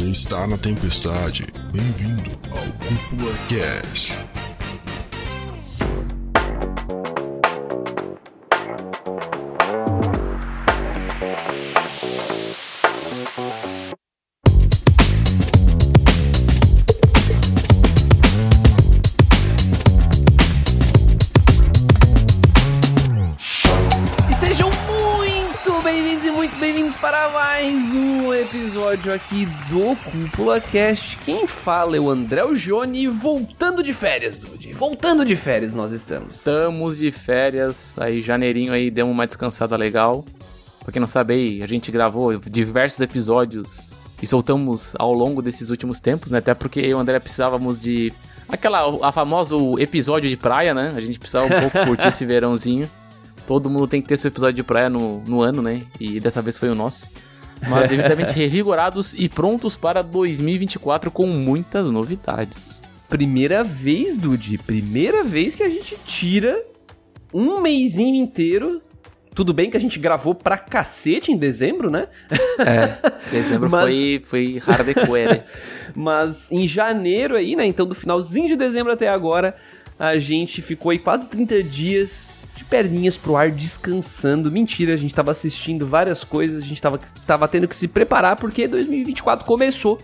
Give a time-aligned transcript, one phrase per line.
[0.00, 1.46] Você está na tempestade.
[1.70, 4.14] Bem-vindo ao Cúpula Cast.
[29.70, 31.16] Do Cúpula Cast.
[31.18, 34.72] Quem fala é o André Joni, voltando de férias, Dude.
[34.72, 36.38] Voltando de férias nós estamos.
[36.38, 40.24] Estamos de férias, aí janeirinho aí deu uma descansada legal.
[40.80, 45.70] Pra quem não sabe aí, a gente gravou diversos episódios e soltamos ao longo desses
[45.70, 46.38] últimos tempos, né?
[46.38, 48.12] Até porque eu e o André precisávamos de
[48.48, 50.92] aquela a famoso episódio de praia, né?
[50.96, 52.90] A gente precisava um pouco curtir esse verãozinho.
[53.46, 55.82] Todo mundo tem que ter seu episódio de praia no, no ano, né?
[56.00, 57.06] E dessa vez foi o nosso.
[57.68, 62.82] Mas devidamente revigorados e prontos para 2024 com muitas novidades.
[63.08, 66.62] Primeira vez, Dude, primeira vez que a gente tira
[67.34, 68.80] um mêsinho inteiro.
[69.34, 72.08] Tudo bem que a gente gravou pra cacete em dezembro, né?
[72.58, 72.96] É,
[73.30, 75.42] dezembro Mas- foi, foi hardcore.
[75.94, 77.64] Mas em janeiro aí, né?
[77.64, 79.54] Então do finalzinho de dezembro até agora,
[79.98, 84.50] a gente ficou aí quase 30 dias de perninhas pro ar descansando.
[84.50, 88.36] Mentira, a gente tava assistindo várias coisas, a gente tava, tava tendo que se preparar
[88.36, 90.00] porque 2024 começou.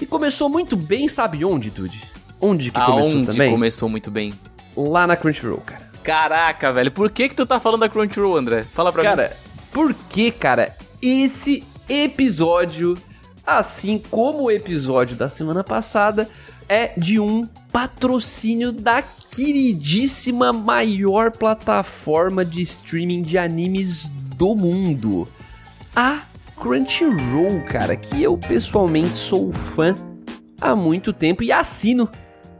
[0.00, 2.02] E começou muito bem, sabe onde, Dude?
[2.40, 3.50] Onde que começou Aonde também?
[3.52, 4.34] começou muito bem.
[4.76, 5.92] Lá na Crunchyroll, cara.
[6.02, 8.64] Caraca, velho, por que que tu tá falando da Crunchyroll, André?
[8.72, 9.08] Fala pra mim.
[9.08, 9.36] Cara,
[9.70, 12.98] porque, cara, esse episódio,
[13.46, 16.28] assim como o episódio da semana passada,
[16.68, 25.26] é de um patrocínio da queridíssima maior plataforma de streaming de animes do mundo.
[25.96, 26.22] A
[26.56, 29.96] Crunchyroll, cara, que eu pessoalmente sou fã
[30.60, 32.08] há muito tempo e assino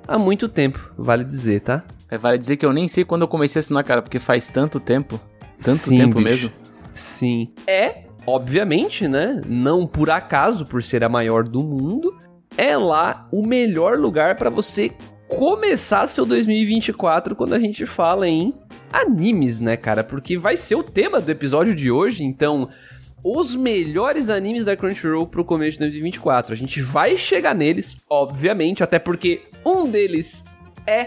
[0.09, 1.85] há muito tempo, vale dizer, tá?
[2.11, 4.49] É, vale dizer que eu nem sei quando eu comecei a assinar, cara, porque faz
[4.49, 5.21] tanto tempo.
[5.63, 6.29] Tanto Sim, tempo bicho.
[6.29, 6.51] mesmo.
[6.93, 7.53] Sim.
[7.67, 9.41] É, obviamente, né?
[9.47, 12.12] Não por acaso, por ser a maior do mundo,
[12.57, 14.93] é lá o melhor lugar pra você
[15.29, 18.53] começar seu 2024 quando a gente fala em
[18.93, 20.05] animes, né, cara?
[20.05, 22.69] Porque vai ser o tema do episódio de hoje, então
[23.25, 26.53] os melhores animes da Crunchyroll pro começo de 2024.
[26.53, 30.45] A gente vai chegar neles, obviamente, até porque um deles
[30.87, 31.07] é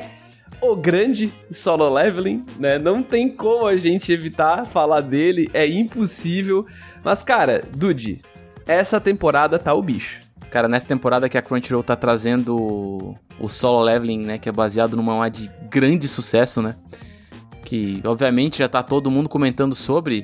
[0.61, 2.79] o grande Solo Leveling, né?
[2.79, 6.65] Não tem como a gente evitar falar dele, é impossível.
[7.03, 8.21] Mas, cara, Dude,
[8.65, 10.21] essa temporada tá o bicho.
[10.49, 12.55] Cara, nessa temporada que a Crunchyroll tá trazendo
[13.39, 16.75] o- Solo Leveling, né, que é baseado numa mangá de grande sucesso, né?
[17.63, 20.23] Que, obviamente, já tá todo mundo comentando sobre.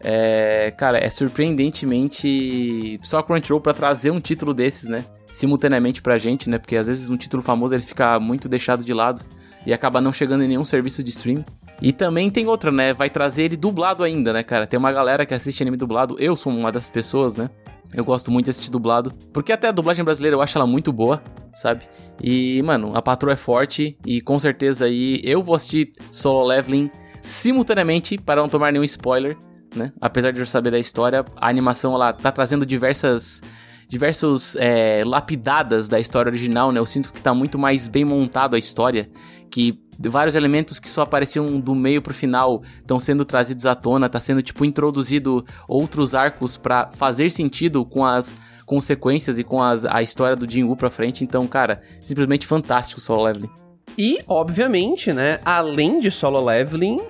[0.00, 5.04] É, cara, é surpreendentemente só a Crunchyroll pra trazer um título desses, né?
[5.30, 6.58] Simultaneamente pra gente, né?
[6.58, 9.22] Porque às vezes um título famoso ele fica muito deixado de lado
[9.66, 11.44] e acaba não chegando em nenhum serviço de stream.
[11.82, 12.92] E também tem outra, né?
[12.94, 14.66] Vai trazer ele dublado ainda, né, cara?
[14.66, 16.16] Tem uma galera que assiste anime dublado.
[16.18, 17.50] Eu sou uma dessas pessoas, né?
[17.94, 19.12] Eu gosto muito de assistir dublado.
[19.32, 21.22] Porque até a dublagem brasileira eu acho ela muito boa,
[21.54, 21.84] sabe?
[22.20, 23.96] E, mano, a patroa é forte.
[24.04, 26.90] E com certeza aí eu vou assistir Solo Leveling
[27.22, 29.36] simultaneamente para não tomar nenhum spoiler,
[29.74, 29.92] né?
[30.00, 33.40] Apesar de eu saber da história, a animação ela tá trazendo diversas.
[33.86, 36.80] Diversos é, lapidadas da história original, né?
[36.80, 39.08] Eu sinto que tá muito mais bem montado a história.
[39.54, 44.08] Que vários elementos que só apareciam do meio pro final estão sendo trazidos à tona,
[44.08, 49.86] tá sendo tipo introduzido outros arcos pra fazer sentido com as consequências e com as,
[49.86, 51.22] a história do Jinwoo pra frente.
[51.22, 53.50] Então, cara, simplesmente fantástico o Solo Leveling.
[53.96, 57.00] E, obviamente, né, além de Solo Leveling,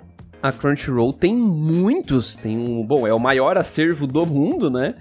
[0.42, 4.94] a Crunchyroll tem muitos, tem um, bom, é o maior acervo do mundo, né,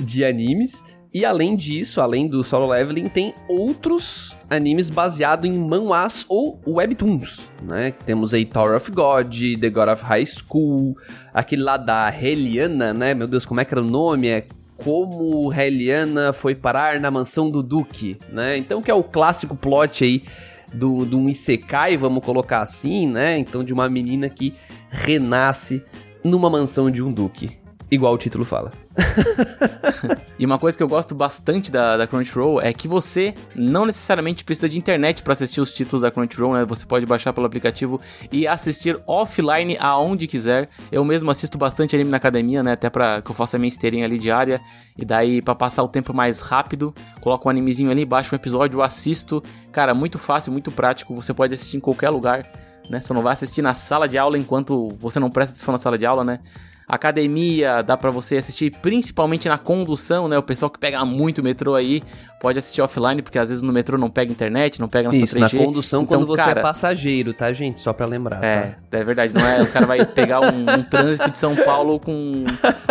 [0.00, 0.82] de animes.
[1.16, 7.50] E além disso, além do Solo Leveling, tem outros animes baseados em manhwas ou webtoons,
[7.62, 7.90] né?
[7.90, 10.94] Temos aí Tower of God, The God of High School,
[11.32, 13.14] aquele lá da Heliana, né?
[13.14, 14.28] Meu Deus, como é que era o nome?
[14.28, 14.46] É
[14.76, 18.58] como Heliana foi parar na mansão do Duque, né?
[18.58, 20.22] Então que é o clássico plot aí
[20.70, 23.38] do, do um Isekai, vamos colocar assim, né?
[23.38, 24.52] Então de uma menina que
[24.90, 25.82] renasce
[26.22, 27.52] numa mansão de um duque.
[27.90, 28.70] Igual o título fala.
[30.38, 34.44] E uma coisa que eu gosto bastante da, da Crunchyroll é que você não necessariamente
[34.44, 36.64] precisa de internet para assistir os títulos da Crunchyroll, né?
[36.66, 37.98] Você pode baixar pelo aplicativo
[38.30, 40.68] e assistir offline aonde quiser.
[40.92, 42.72] Eu mesmo assisto bastante anime na academia, né?
[42.72, 44.60] Até para que eu faça a minha esteirinha ali diária.
[44.96, 48.82] E daí, para passar o tempo mais rápido, coloco um animezinho ali, baixo um episódio,
[48.82, 49.42] assisto.
[49.72, 51.14] Cara, muito fácil, muito prático.
[51.14, 52.46] Você pode assistir em qualquer lugar.
[52.90, 53.00] né?
[53.00, 55.96] Só não vai assistir na sala de aula enquanto você não presta atenção na sala
[55.96, 56.40] de aula, né?
[56.88, 60.38] Academia, dá para você assistir principalmente na condução, né?
[60.38, 62.00] O pessoal que pega muito metrô aí
[62.40, 65.32] pode assistir offline, porque às vezes no metrô não pega internet, não pega na Isso,
[65.36, 65.52] sua 3G.
[65.58, 67.80] na condução então, quando você é cara, é passageiro, tá, gente?
[67.80, 68.44] Só pra lembrar.
[68.44, 68.98] É, tá?
[68.98, 69.34] é verdade.
[69.34, 72.44] Não é o cara vai pegar um, um, trânsito de São Paulo com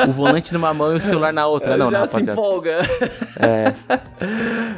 [0.06, 1.78] o volante numa mão e o celular na outra.
[1.78, 2.24] Não, Já não, rapaziada.
[2.26, 2.82] se empolga.
[3.40, 3.74] É.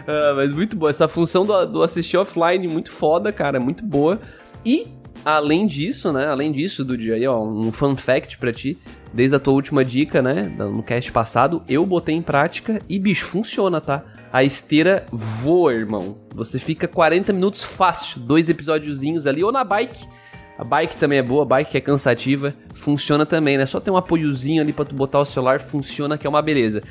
[0.08, 0.92] ah, mas muito boa.
[0.92, 3.60] Essa função do, do assistir offline, muito foda, cara.
[3.60, 4.20] Muito boa.
[4.64, 4.88] E
[5.24, 6.28] Além disso, né?
[6.28, 8.78] Além disso, do dia aí, ó, um fun fact pra ti.
[9.14, 10.44] Desde a tua última dica, né?
[10.44, 14.04] No cast passado, eu botei em prática e, bicho, funciona, tá?
[14.32, 16.16] A esteira voa, irmão.
[16.36, 20.06] Você fica 40 minutos fácil, dois episódiozinhos ali, ou na bike.
[20.58, 23.66] A bike também é boa, a bike é cansativa, funciona também, né?
[23.66, 26.82] Só tem um apoiozinho ali para tu botar o celular, funciona que é uma beleza.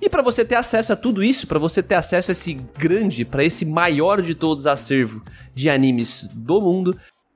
[0.00, 3.24] E para você ter acesso a tudo isso, para você ter acesso a esse grande,
[3.24, 5.22] para esse maior de todos acervo
[5.54, 6.94] de animes do mundo,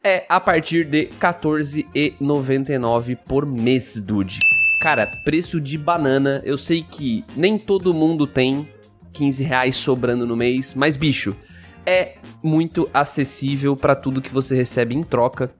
[0.09, 4.39] é a partir de R$14,99 por mês, dude.
[4.81, 8.67] Cara, preço de banana, eu sei que nem todo mundo tem
[9.13, 11.37] 15 reais sobrando no mês, mas bicho,
[11.85, 15.53] é muito acessível para tudo que você recebe em troca.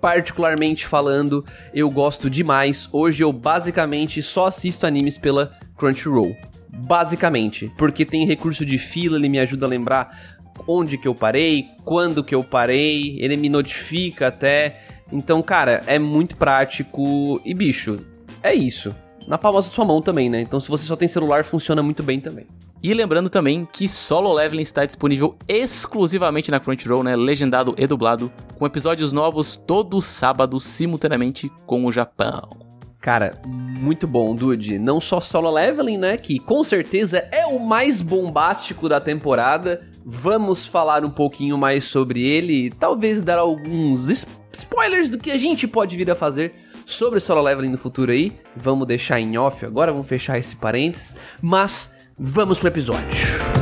[0.00, 2.88] Particularmente falando, eu gosto demais.
[2.92, 6.36] Hoje eu basicamente só assisto animes pela Crunchyroll.
[6.68, 10.35] Basicamente, porque tem recurso de fila, ele me ajuda a lembrar
[10.66, 14.80] onde que eu parei, quando que eu parei, ele me notifica até.
[15.12, 17.98] Então, cara, é muito prático e bicho,
[18.42, 18.94] é isso.
[19.26, 20.40] Na palma da sua mão também, né?
[20.40, 22.46] Então, se você só tem celular, funciona muito bem também.
[22.82, 27.16] E lembrando também que Solo Leveling está disponível exclusivamente na Crunchyroll, né?
[27.16, 32.66] Legendado e dublado, com episódios novos todo sábado, simultaneamente com o Japão.
[33.00, 34.78] Cara, muito bom, Dude.
[34.78, 36.16] Não só Solo Leveling, né?
[36.16, 39.86] Que com certeza é o mais bombástico da temporada.
[40.08, 44.08] Vamos falar um pouquinho mais sobre ele talvez dar alguns
[44.52, 46.54] spoilers do que a gente pode vir a fazer
[46.86, 48.32] sobre Solo Leveling no futuro aí.
[48.54, 51.16] Vamos deixar em off agora, vamos fechar esse parênteses.
[51.42, 53.55] Mas vamos pro episódio.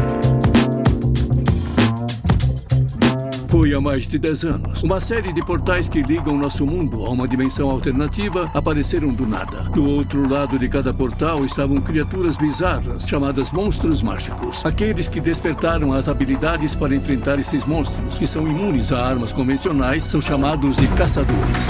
[3.55, 4.83] Foi há mais de 10 anos.
[4.83, 9.71] Uma série de portais que ligam nosso mundo a uma dimensão alternativa apareceram do nada.
[9.71, 14.67] Do outro lado de cada portal estavam criaturas bizarras chamadas monstros mágicos.
[14.67, 20.03] Aqueles que despertaram as habilidades para enfrentar esses monstros, que são imunes a armas convencionais,
[20.03, 21.65] são chamados de caçadores.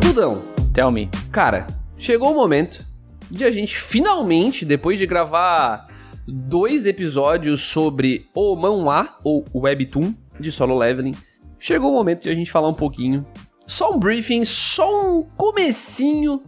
[0.00, 0.40] Dudão.
[0.72, 1.10] Tell me.
[1.30, 1.66] Cara,
[1.98, 2.93] chegou o momento
[3.34, 5.88] de a gente finalmente, depois de gravar
[6.26, 11.14] dois episódios sobre o manhwa, ou webtoon, de Solo Leveling,
[11.58, 13.26] chegou o momento de a gente falar um pouquinho,
[13.66, 16.42] só um briefing, só um comecinho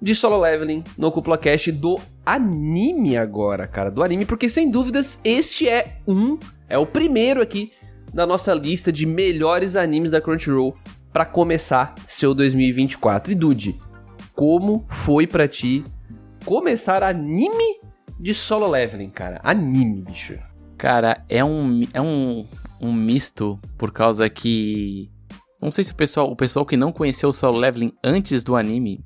[0.00, 5.18] de Solo Leveling no Cúpula Cast do anime agora, cara, do anime, porque sem dúvidas
[5.24, 6.38] este é um,
[6.68, 7.72] é o primeiro aqui
[8.12, 10.76] da nossa lista de melhores animes da Crunchyroll
[11.12, 13.32] para começar seu 2024.
[13.32, 13.80] E Dude,
[14.34, 15.84] como foi para ti
[16.44, 17.80] começar anime
[18.18, 19.40] de solo leveling, cara.
[19.42, 20.38] Anime, bicho.
[20.76, 22.46] Cara, é um, é um,
[22.80, 25.10] um misto por causa que.
[25.60, 28.56] Não sei se o pessoal, o pessoal que não conheceu o solo leveling antes do
[28.56, 29.04] anime.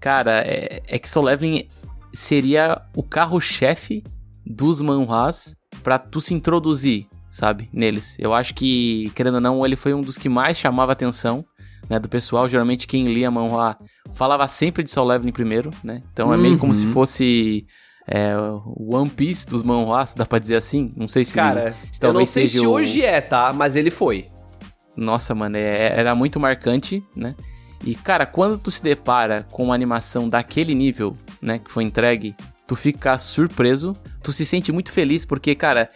[0.00, 1.68] Cara, é, é que solo leveling
[2.12, 4.02] seria o carro-chefe
[4.44, 8.16] dos manhwas pra tu se introduzir, sabe, neles.
[8.18, 11.44] Eu acho que, querendo ou não, ele foi um dos que mais chamava atenção
[11.88, 12.48] né, do pessoal.
[12.48, 13.78] Geralmente quem lia manhwa
[14.14, 16.02] falava sempre de Soul Leveling primeiro, né?
[16.12, 16.92] Então é meio como se uhum.
[16.92, 17.66] fosse
[18.06, 18.32] é,
[18.76, 20.92] One Piece dos manhwas, dá pra dizer assim?
[20.96, 21.34] Não sei se.
[21.34, 22.70] Cara, se eu não sei se o...
[22.70, 23.52] hoje é, tá?
[23.52, 24.28] Mas ele foi.
[24.96, 27.34] Nossa, mano, é, era muito marcante, né?
[27.84, 32.36] E, cara, quando tu se depara com uma animação daquele nível, né, que foi entregue,
[32.66, 35.90] tu fica surpreso, tu se sente muito feliz, porque, cara,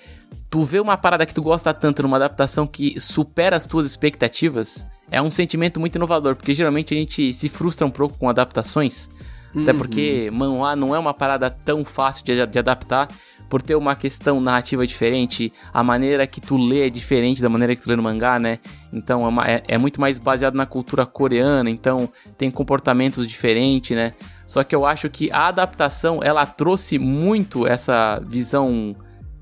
[0.51, 4.87] tu vê uma parada que tu gosta tanto numa adaptação que supera as tuas expectativas,
[5.11, 9.09] é um sentimento muito inovador, porque geralmente a gente se frustra um pouco com adaptações.
[9.55, 9.63] Uhum.
[9.63, 13.09] Até porque manhwa não é uma parada tão fácil de, de, adaptar,
[13.49, 17.77] por ter uma questão narrativa diferente, a maneira que tu lê é diferente da maneira
[17.77, 18.59] que tu lê no mangá, né?
[18.93, 23.97] Então é, uma, é, é muito mais baseado na cultura coreana, então tem comportamentos diferentes,
[23.97, 24.15] né?
[24.47, 28.97] Só que eu acho que a adaptação ela trouxe muito essa visão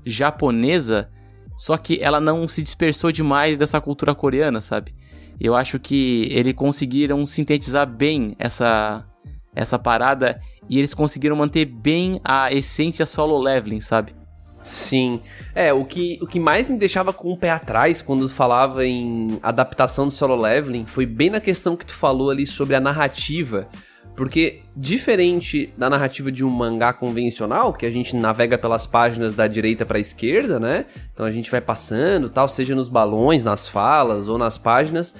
[0.05, 1.09] japonesa,
[1.57, 4.93] só que ela não se dispersou demais dessa cultura coreana, sabe?
[5.39, 9.05] Eu acho que eles conseguiram sintetizar bem essa,
[9.53, 10.39] essa parada
[10.69, 14.15] e eles conseguiram manter bem a essência solo leveling, sabe?
[14.63, 15.21] Sim.
[15.53, 19.39] É, o que, o que mais me deixava com o pé atrás quando falava em
[19.43, 23.69] adaptação do solo leveling foi bem na questão que tu falou ali sobre a narrativa.
[24.15, 29.45] Porque, diferente da narrativa de um mangá convencional, que a gente navega pelas páginas da
[29.45, 30.85] direita para a esquerda, né?
[31.13, 35.13] Então a gente vai passando, tal, seja nos balões, nas falas ou nas páginas.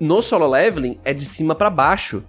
[0.00, 2.24] No solo leveling é de cima para baixo.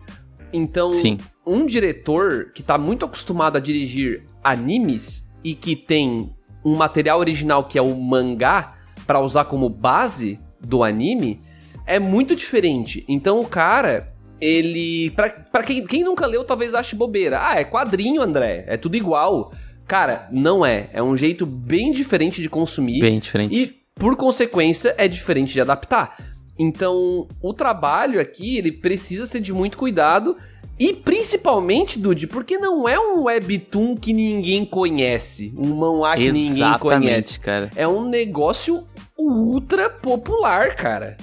[0.54, 1.18] Então, Sim.
[1.46, 6.32] um diretor que tá muito acostumado a dirigir animes e que tem
[6.64, 11.42] um material original que é o mangá para usar como base do anime,
[11.86, 13.06] é muito diferente.
[13.08, 15.12] Então o cara, ele.
[15.12, 17.40] Pra, pra quem, quem nunca leu, talvez ache bobeira.
[17.42, 18.66] Ah, é quadrinho, André.
[18.68, 19.52] É tudo igual.
[19.88, 20.90] Cara, não é.
[20.94, 23.00] É um jeito bem diferente de consumir.
[23.00, 23.56] Bem diferente.
[23.56, 26.18] E, por consequência, é diferente de adaptar.
[26.58, 30.36] Então, o trabalho aqui, ele precisa ser de muito cuidado.
[30.78, 35.54] E principalmente, Dude, porque não é um webtoon que ninguém conhece.
[35.58, 37.40] Um manhwa que ninguém conhece.
[37.40, 37.72] Exatamente, cara.
[37.76, 38.86] É um negócio
[39.18, 41.16] ultra popular, cara.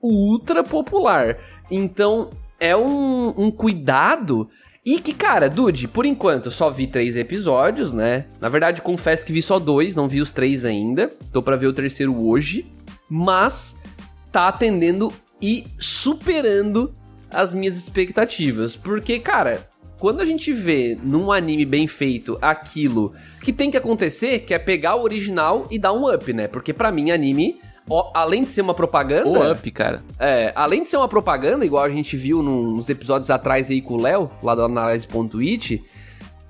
[0.00, 1.38] Ultra popular.
[1.70, 4.48] Então, é um, um cuidado.
[4.84, 8.26] E que, cara, Dude, por enquanto só vi três episódios, né?
[8.40, 11.12] Na verdade, confesso que vi só dois, não vi os três ainda.
[11.32, 12.66] Tô pra ver o terceiro hoje.
[13.08, 13.76] Mas
[14.30, 15.12] tá atendendo
[15.42, 16.94] e superando
[17.30, 18.76] as minhas expectativas.
[18.76, 23.12] Porque, cara, quando a gente vê num anime bem feito aquilo
[23.42, 26.48] que tem que acontecer, que é pegar o original e dar um up, né?
[26.48, 27.60] Porque pra mim, anime,
[28.14, 29.28] além de ser uma propaganda.
[29.28, 30.02] O up, cara.
[30.18, 33.94] É, além de ser uma propaganda, igual a gente viu nos episódios atrás aí com
[33.94, 35.82] o Léo, lá do Analyze.it,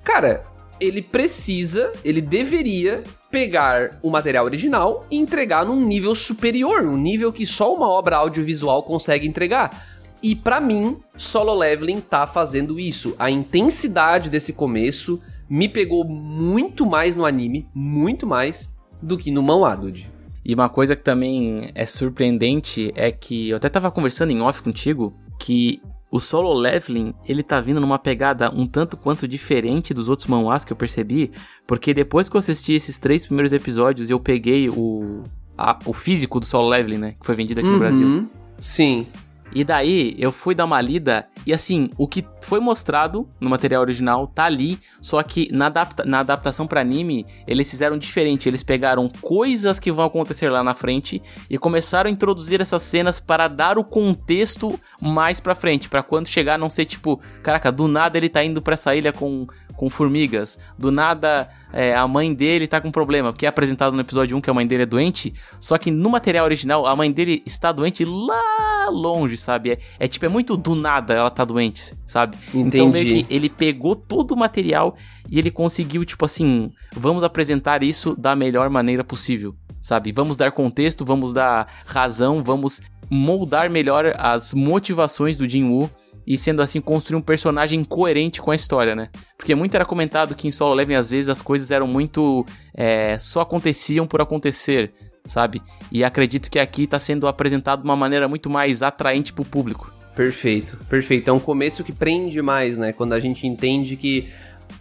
[0.03, 0.45] cara,
[0.79, 7.31] ele precisa, ele deveria pegar o material original e entregar num nível superior, um nível
[7.31, 9.87] que só uma obra audiovisual consegue entregar.
[10.23, 13.15] E pra mim, Solo Leveling tá fazendo isso.
[13.17, 15.19] A intensidade desse começo
[15.49, 18.69] me pegou muito mais no anime, muito mais
[19.01, 20.11] do que no manhwa, Dude.
[20.43, 24.61] E uma coisa que também é surpreendente é que eu até tava conversando em off
[24.61, 25.81] contigo que
[26.11, 30.65] o solo leveling, ele tá vindo numa pegada um tanto quanto diferente dos outros manhwas
[30.65, 31.31] que eu percebi,
[31.65, 35.23] porque depois que eu assisti esses três primeiros episódios, eu peguei o
[35.57, 38.07] a- o físico do solo leveling, né, que foi vendido aqui no Brasil.
[38.07, 38.27] Uhum.
[38.59, 39.05] Sim.
[39.53, 43.81] E daí eu fui dar uma lida e assim, o que foi mostrado no material
[43.81, 48.63] original tá ali, só que na, adapta na adaptação para anime, eles fizeram diferente, eles
[48.63, 53.47] pegaram coisas que vão acontecer lá na frente e começaram a introduzir essas cenas para
[53.47, 58.17] dar o contexto mais pra frente, pra quando chegar não ser tipo, caraca, do nada
[58.17, 59.47] ele tá indo pra essa ilha com
[59.81, 64.01] com formigas, do nada é, a mãe dele tá com problema, porque é apresentado no
[64.01, 67.11] episódio 1 que a mãe dele é doente, só que no material original a mãe
[67.11, 69.71] dele está doente lá longe, sabe?
[69.71, 72.37] É, é tipo, é muito do nada ela tá doente, sabe?
[72.53, 73.23] Então meio Entendi.
[73.23, 74.95] que ele pegou todo o material
[75.27, 80.11] e ele conseguiu, tipo assim, vamos apresentar isso da melhor maneira possível, sabe?
[80.11, 85.89] Vamos dar contexto, vamos dar razão, vamos moldar melhor as motivações do Jin-Woo
[86.25, 89.09] e sendo assim construir um personagem coerente com a história, né?
[89.37, 93.17] Porque muito era comentado que em Solo Leveling às vezes as coisas eram muito é,
[93.19, 94.93] só aconteciam por acontecer,
[95.25, 95.61] sabe?
[95.91, 99.91] E acredito que aqui tá sendo apresentado de uma maneira muito mais atraente pro público.
[100.15, 101.29] Perfeito, perfeito.
[101.29, 102.91] É um começo que prende mais, né?
[102.91, 104.29] Quando a gente entende que.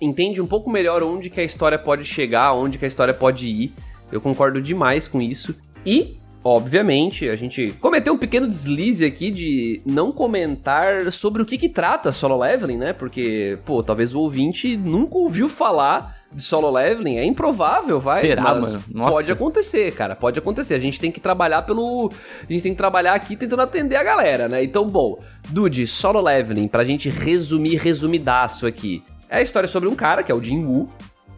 [0.00, 3.48] Entende um pouco melhor onde que a história pode chegar, onde que a história pode
[3.48, 3.74] ir.
[4.10, 5.54] Eu concordo demais com isso.
[5.84, 11.58] E, obviamente, a gente cometeu um pequeno deslize aqui de não comentar sobre o que
[11.58, 12.92] que trata Solo Leveling, né?
[12.92, 17.18] Porque, pô, talvez o ouvinte nunca ouviu falar de Solo Leveling.
[17.18, 18.20] É improvável, vai.
[18.20, 18.84] Será, mas mano?
[18.92, 19.12] Nossa.
[19.12, 20.14] Pode acontecer, cara.
[20.14, 20.74] Pode acontecer.
[20.74, 22.10] A gente tem que trabalhar pelo.
[22.48, 24.62] A gente tem que trabalhar aqui tentando atender a galera, né?
[24.62, 25.18] Então, bom,
[25.48, 29.02] Dude, Solo Leveling, pra gente resumir, resumidaço aqui.
[29.28, 30.88] É a história sobre um cara, que é o Jin Woo,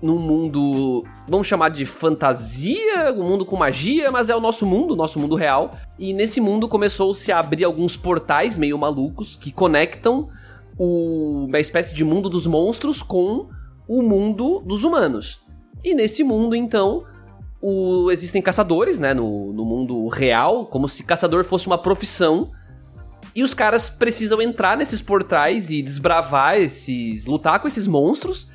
[0.02, 4.96] num mundo, vamos chamar de fantasia, um mundo com magia, mas é o nosso mundo,
[4.96, 5.76] nosso mundo real.
[5.98, 10.28] E nesse mundo começou-se a abrir alguns portais meio malucos que conectam
[10.76, 13.48] o, uma espécie de mundo dos monstros com
[13.88, 15.40] o mundo dos humanos.
[15.84, 17.04] E nesse mundo, então,
[17.60, 22.50] o- existem caçadores, né, no, no mundo real, como se caçador fosse uma profissão.
[23.34, 27.24] E os caras precisam entrar nesses portais e desbravar esses.
[27.26, 28.48] lutar com esses monstros.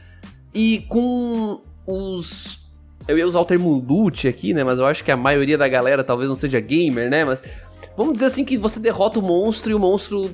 [0.58, 2.60] E com os.
[3.08, 4.64] Eu ia usar o termo loot aqui, né?
[4.64, 7.24] Mas eu acho que a maioria da galera talvez não seja gamer, né?
[7.24, 7.42] Mas.
[7.96, 10.32] Vamos dizer assim que você derrota o monstro e o monstro.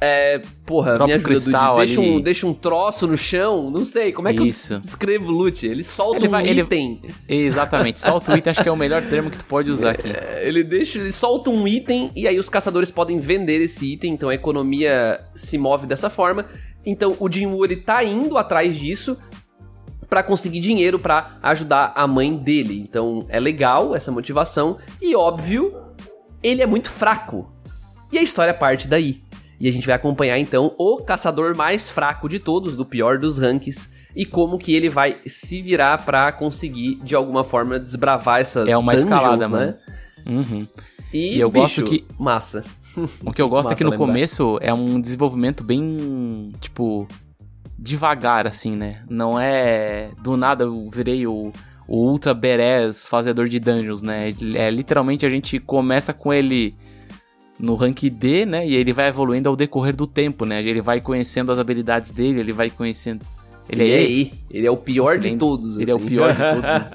[0.00, 0.40] É.
[0.66, 2.10] Porra, Dropa me um ajuda, cristal Deixa ali.
[2.10, 3.70] um, deixa um troço no chão.
[3.70, 4.12] Não sei.
[4.12, 4.74] Como é que Isso.
[4.74, 5.66] eu descrevo loot?
[5.66, 7.00] Ele solta Ele um vai- ele- item.
[7.28, 10.08] Exatamente, só o Twitter acho que é o melhor termo que tu pode usar aqui.
[10.08, 14.12] É, Ele deixa, ele solta um item e aí os caçadores podem vender esse item,
[14.12, 16.44] então a economia se move dessa forma.
[16.84, 19.16] Então o Jinwoo ele tá indo atrás disso
[20.08, 22.80] pra conseguir dinheiro pra ajudar a mãe dele.
[22.88, 25.74] Então é legal essa motivação e óbvio,
[26.42, 27.48] ele é muito fraco.
[28.12, 29.20] E a história parte daí.
[29.58, 33.38] E a gente vai acompanhar então o caçador mais fraco de todos, do pior dos
[33.38, 38.68] ranks, e como que ele vai se virar para conseguir de alguma forma desbravar essas
[38.68, 39.74] É uma dungeons, escalada, né?
[40.26, 40.40] mano.
[40.42, 40.68] Uhum.
[41.12, 42.64] E, E eu bicho, gosto que- massa.
[43.24, 44.06] O que eu gosto é que no lembrar.
[44.06, 47.06] começo é um desenvolvimento bem, tipo,
[47.78, 49.02] devagar, assim, né?
[49.08, 51.52] Não é do nada eu virei o,
[51.86, 54.28] o Ultra Beres fazedor de dungeons, né?
[54.28, 56.74] Ele- É literalmente a gente começa com ele
[57.58, 58.66] no rank D, né?
[58.66, 60.60] E ele vai evoluindo ao decorrer do tempo, né?
[60.62, 63.24] Ele vai conhecendo as habilidades dele, ele vai conhecendo.
[63.68, 65.76] Ele e é aí, ele é o pior de ele- todos.
[65.76, 66.06] ele é o assim.
[66.06, 66.88] pior de todos, né?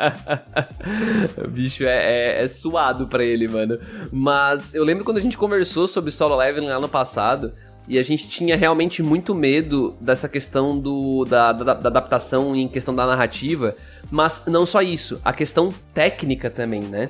[1.45, 3.77] o bicho é, é, é suado pra ele, mano.
[4.11, 7.51] Mas eu lembro quando a gente conversou sobre solo leveling lá no passado.
[7.91, 12.65] E a gente tinha realmente muito medo dessa questão do, da, da, da adaptação em
[12.65, 13.75] questão da narrativa.
[14.09, 17.09] Mas não só isso, a questão técnica também, né?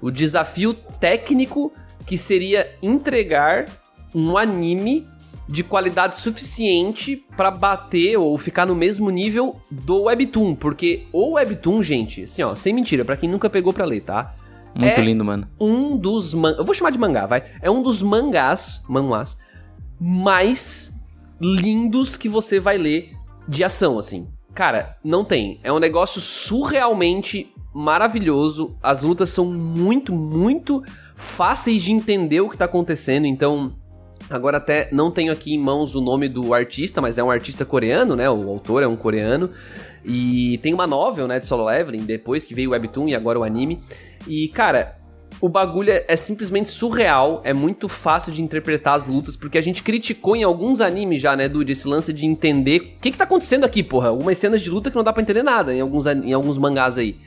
[0.00, 1.70] O desafio técnico
[2.06, 3.66] que seria entregar
[4.14, 5.06] um anime
[5.46, 11.82] de qualidade suficiente pra bater ou ficar no mesmo nível do Webtoon, porque o Webtoon,
[11.82, 14.34] gente, assim, ó, sem mentira, pra quem nunca pegou pra ler, tá?
[14.74, 15.46] Muito É lindo, mano.
[15.60, 16.54] Um dos man...
[16.56, 17.44] eu vou chamar de mangá, vai.
[17.60, 19.36] É um dos mangás, manhwas
[20.04, 20.92] mais
[21.40, 23.12] lindos que você vai ler
[23.46, 24.26] de ação, assim.
[24.52, 25.60] Cara, não tem.
[25.62, 28.76] É um negócio surrealmente maravilhoso.
[28.82, 30.82] As lutas são muito, muito
[31.14, 33.26] fáceis de entender o que tá acontecendo.
[33.26, 33.76] Então,
[34.28, 37.64] agora até não tenho aqui em mãos o nome do artista, mas é um artista
[37.64, 38.28] coreano, né?
[38.28, 39.50] O autor é um coreano.
[40.04, 43.38] E tem uma novel, né, de solo leveling, depois que veio o webtoon e agora
[43.38, 43.78] o anime.
[44.26, 44.98] E, cara,
[45.42, 49.60] o bagulho é, é simplesmente surreal, é muito fácil de interpretar as lutas, porque a
[49.60, 53.18] gente criticou em alguns animes já, né, Dude, esse lance de entender o que que
[53.18, 54.10] tá acontecendo aqui, porra.
[54.10, 56.96] Algumas cenas de luta que não dá pra entender nada em alguns, em alguns mangás
[56.96, 57.18] aí.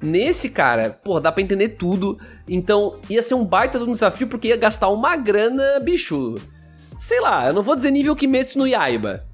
[0.00, 2.16] Nesse, cara, porra, dá pra entender tudo.
[2.48, 6.36] Então, ia ser um baita de um desafio, porque ia gastar uma grana, bicho.
[6.96, 9.24] Sei lá, eu não vou dizer nível Kimetsu no Yaiba,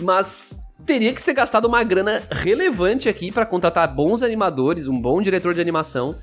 [0.00, 5.20] mas teria que ser gastado uma grana relevante aqui pra contratar bons animadores, um bom
[5.20, 6.14] diretor de animação.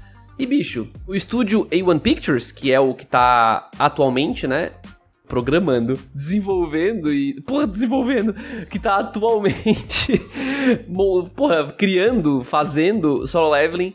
[0.41, 4.71] E, bicho, o estúdio A1 Pictures, que é o que tá atualmente, né?
[5.27, 7.39] Programando, desenvolvendo e.
[7.41, 8.33] Porra, desenvolvendo!
[8.65, 10.19] Que tá atualmente.
[11.35, 13.93] porra, criando, fazendo solo leveling.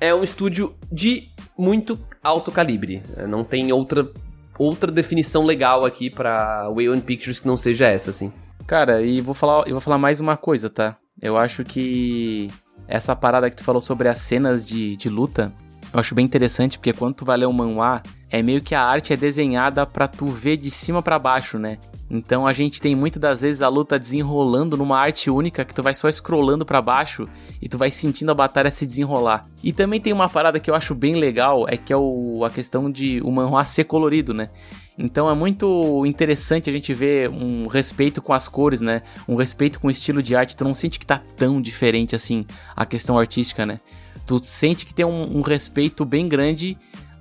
[0.00, 3.02] É um estúdio de muito alto calibre.
[3.28, 4.10] Não tem outra,
[4.58, 8.32] outra definição legal aqui pra A1 Pictures que não seja essa, assim.
[8.66, 10.96] Cara, e vou falar, eu vou falar mais uma coisa, tá?
[11.20, 12.50] Eu acho que
[12.88, 15.52] essa parada que tu falou sobre as cenas de, de luta,
[15.94, 18.82] eu acho bem interessante, porque quando tu vai ler um manhwa, é meio que a
[18.82, 21.78] arte é desenhada pra tu ver de cima pra baixo, né?
[22.10, 25.82] Então a gente tem muitas das vezes a luta desenrolando numa arte única que tu
[25.82, 27.28] vai só scrollando pra baixo
[27.62, 29.46] e tu vai sentindo a batalha se desenrolar.
[29.62, 32.50] E também tem uma parada que eu acho bem legal, é que é o, a
[32.50, 34.50] questão de o manhwa ser colorido, né?
[34.98, 39.02] Então é muito interessante a gente ver um respeito com as cores, né?
[39.28, 40.56] Um respeito com o estilo de arte.
[40.56, 42.44] Tu não sente que tá tão diferente assim
[42.76, 43.80] a questão artística, né?
[44.26, 46.76] Tu sente que tem um, um respeito bem grande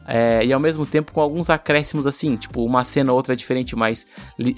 [0.07, 3.75] é, e ao mesmo tempo com alguns acréscimos assim, tipo uma cena ou outra diferente,
[3.75, 4.05] mas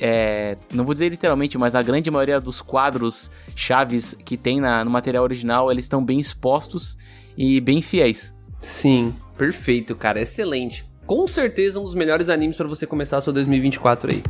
[0.02, 4.84] é, não vou dizer literalmente, mas a grande maioria dos quadros chaves que tem na-
[4.84, 6.98] no material original eles estão bem expostos
[7.38, 8.34] e bem fiéis.
[8.62, 10.86] Sim, perfeito, cara, excelente.
[11.06, 14.24] Com certeza um dos melhores animes pra você começar sua 2024 aí.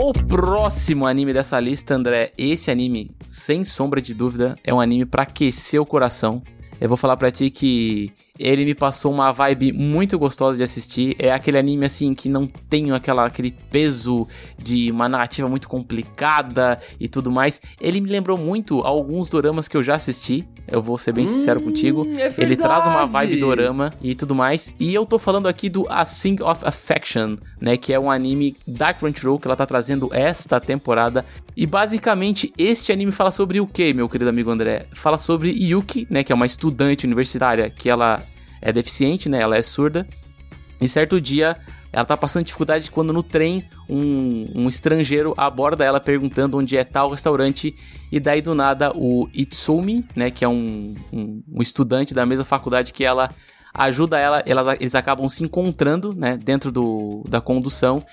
[0.00, 5.04] O próximo anime dessa lista, André, esse anime, sem sombra de dúvida, é um anime
[5.04, 6.40] pra aquecer o coração.
[6.80, 11.16] Eu vou falar pra ti que ele me passou uma vibe muito gostosa de assistir.
[11.18, 14.24] É aquele anime assim que não tem aquela, aquele peso
[14.56, 17.60] de uma narrativa muito complicada e tudo mais.
[17.80, 20.48] Ele me lembrou muito alguns doramas que eu já assisti.
[20.70, 22.06] Eu vou ser bem sincero contigo.
[22.16, 24.74] é Ele traz uma vibe dorama e tudo mais.
[24.78, 27.76] E eu tô falando aqui do A Sing of Affection, né?
[27.76, 31.24] Que é um anime da Crunchyroll que ela tá trazendo esta temporada.
[31.56, 34.86] E basicamente este anime fala sobre o que, meu querido amigo André?
[34.92, 36.22] Fala sobre Yuki, né?
[36.22, 38.22] Que é uma estudante universitária que ela
[38.60, 39.40] é deficiente, né?
[39.40, 40.06] Ela é surda.
[40.80, 41.56] E certo dia
[41.92, 46.84] ela tá passando dificuldade quando no trem um, um estrangeiro aborda ela perguntando onde é
[46.84, 47.74] tal restaurante.
[48.12, 52.44] E daí do nada o Itsumi, né, que é um, um, um estudante da mesma
[52.44, 53.30] faculdade que ela,
[53.72, 58.04] ajuda ela, elas, eles acabam se encontrando, né, dentro do, da condução.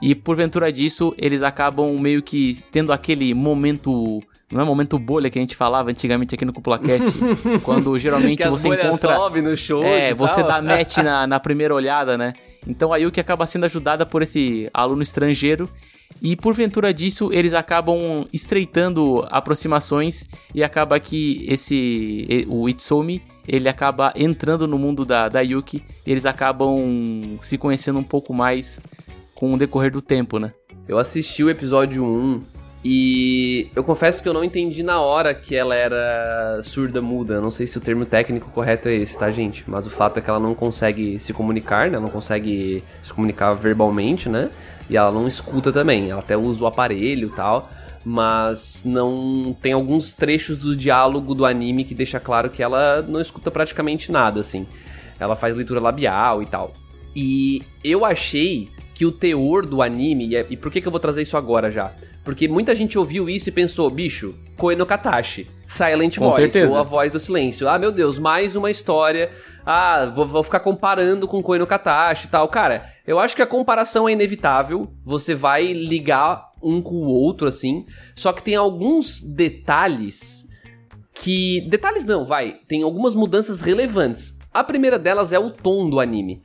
[0.00, 4.22] E porventura disso, eles acabam meio que tendo aquele momento.
[4.50, 7.18] Não é momento bolha que a gente falava antigamente aqui no CupulaCast?
[7.62, 9.14] quando geralmente que você encontra.
[9.14, 10.48] sobe no show É, você tal.
[10.48, 12.32] dá match na, na primeira olhada, né?
[12.66, 15.68] Então a Yuki acaba sendo ajudada por esse aluno estrangeiro
[16.22, 24.12] E porventura disso, eles acabam estreitando aproximações e acaba que esse o Itsumi, ele acaba
[24.16, 28.80] entrando no mundo da, da Yuki, eles acabam se conhecendo um pouco mais
[29.34, 30.52] com o decorrer do tempo, né?
[30.88, 32.40] Eu assisti o episódio 1
[32.84, 37.40] e eu confesso que eu não entendi na hora que ela era surda muda.
[37.40, 39.64] Não sei se o termo técnico correto é esse, tá, gente?
[39.66, 41.98] Mas o fato é que ela não consegue se comunicar, né?
[41.98, 44.50] Não consegue se comunicar verbalmente, né?
[44.88, 46.08] E ela não escuta também.
[46.08, 47.68] Ela até usa o aparelho e tal.
[48.04, 53.20] Mas não tem alguns trechos do diálogo do anime que deixa claro que ela não
[53.20, 54.68] escuta praticamente nada, assim.
[55.18, 56.72] Ela faz leitura labial e tal.
[57.14, 61.00] E eu achei que o teor do anime, e, é, por que, que eu vou
[61.00, 61.92] trazer isso agora já?
[62.28, 66.70] Porque muita gente ouviu isso e pensou, bicho, Koe no Katashi, Silent Com Voice, certeza.
[66.70, 67.66] ou a voz do silêncio.
[67.66, 69.30] Ah, meu Deus, mais uma história.
[69.64, 72.46] Ah, vou, vou ficar comparando com Koe no Katashi e tal.
[72.48, 74.92] Cara, eu acho que a comparação é inevitável.
[75.06, 77.86] Você vai ligar um com o outro, assim.
[78.14, 80.46] Só que tem alguns detalhes
[81.14, 81.62] que.
[81.70, 82.58] Detalhes não, vai.
[82.68, 84.36] Tem algumas mudanças relevantes.
[84.52, 86.42] A primeira delas é o tom do anime.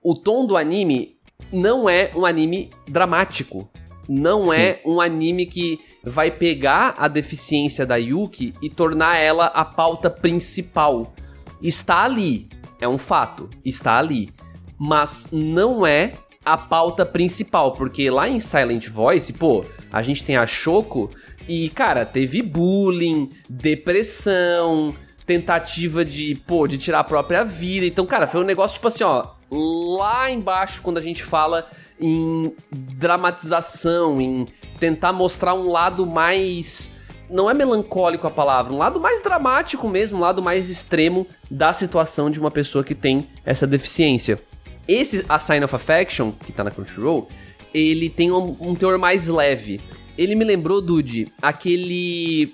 [0.00, 1.16] O tom do anime
[1.52, 3.68] não é um anime dramático.
[4.08, 4.58] Não Sim.
[4.58, 10.10] é um anime que vai pegar a deficiência da Yuki e tornar ela a pauta
[10.10, 11.14] principal.
[11.62, 12.48] Está ali,
[12.80, 14.30] é um fato, está ali.
[14.78, 16.12] Mas não é
[16.44, 21.08] a pauta principal, porque lá em Silent Voice, pô, a gente tem a Shoko
[21.48, 24.94] e, cara, teve bullying, depressão,
[25.26, 27.86] tentativa de, pô, de tirar a própria vida.
[27.86, 31.66] Então, cara, foi um negócio tipo assim, ó, lá embaixo quando a gente fala
[32.00, 34.44] em dramatização, em
[34.78, 36.90] tentar mostrar um lado mais
[37.30, 41.72] não é melancólico a palavra, um lado mais dramático mesmo, um lado mais extremo da
[41.72, 44.38] situação de uma pessoa que tem essa deficiência.
[44.86, 47.26] Esse A Sign of Affection, que tá na Crunchyroll,
[47.72, 49.80] ele tem um, um teor mais leve.
[50.16, 52.52] Ele me lembrou, Dude, aquele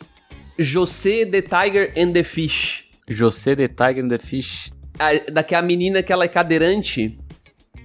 [0.59, 2.85] José the Tiger and the Fish.
[3.09, 4.71] José the Tiger and the Fish.
[4.99, 7.19] A, daquela menina que ela é cadeirante.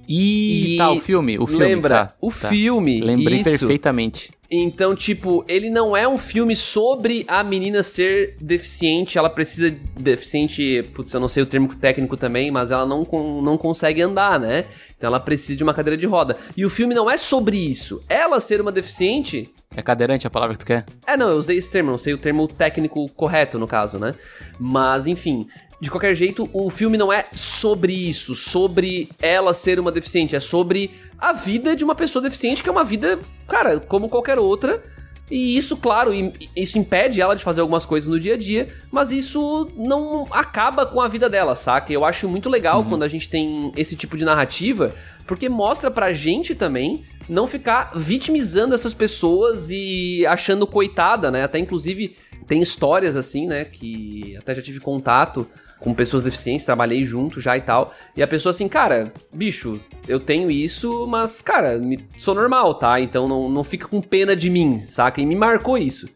[0.07, 1.65] E, E tá, o filme, o filme.
[1.65, 2.05] lembra?
[2.07, 2.49] tá, o tá.
[2.49, 3.01] filme.
[3.01, 3.49] Lembrei isso.
[3.49, 4.31] perfeitamente.
[4.49, 10.83] Então, tipo, ele não é um filme sobre a menina ser deficiente, ela precisa deficiente,
[10.93, 13.05] putz, eu não sei o termo técnico também, mas ela não,
[13.41, 14.65] não consegue andar, né?
[14.95, 16.37] Então ela precisa de uma cadeira de roda.
[16.55, 18.03] E o filme não é sobre isso.
[18.07, 20.85] Ela ser uma deficiente É cadeirante a palavra que tu quer?
[21.07, 24.13] é, não, eu usei esse termo, não sei o termo técnico correto no caso, né?
[24.59, 25.47] Mas, enfim,
[25.85, 30.39] de qualquer jeito, o filme não é sobre isso, sobre ela ser uma deficiente, é
[30.39, 34.81] sobre a vida de uma pessoa deficiente, que é uma vida, cara, como qualquer outra.
[35.29, 36.11] E isso, claro,
[36.55, 40.87] isso impede ela de fazer algumas coisas no dia a dia, mas isso não acaba
[40.87, 41.93] com a vida dela, saca?
[41.93, 44.91] Eu acho muito legal quando a gente tem esse tipo de narrativa,
[45.27, 51.43] porque mostra pra gente também não ficar vitimizando essas pessoas e achando coitada, né?
[51.43, 52.15] Até inclusive
[52.47, 55.47] tem histórias assim, né, que até já tive contato
[55.79, 57.93] com pessoas deficientes, trabalhei junto já e tal.
[58.15, 61.79] E a pessoa assim, cara, bicho, eu tenho isso, mas, cara,
[62.17, 62.99] sou normal, tá?
[62.99, 65.21] Então não, não fica com pena de mim, saca?
[65.21, 66.07] E me marcou isso.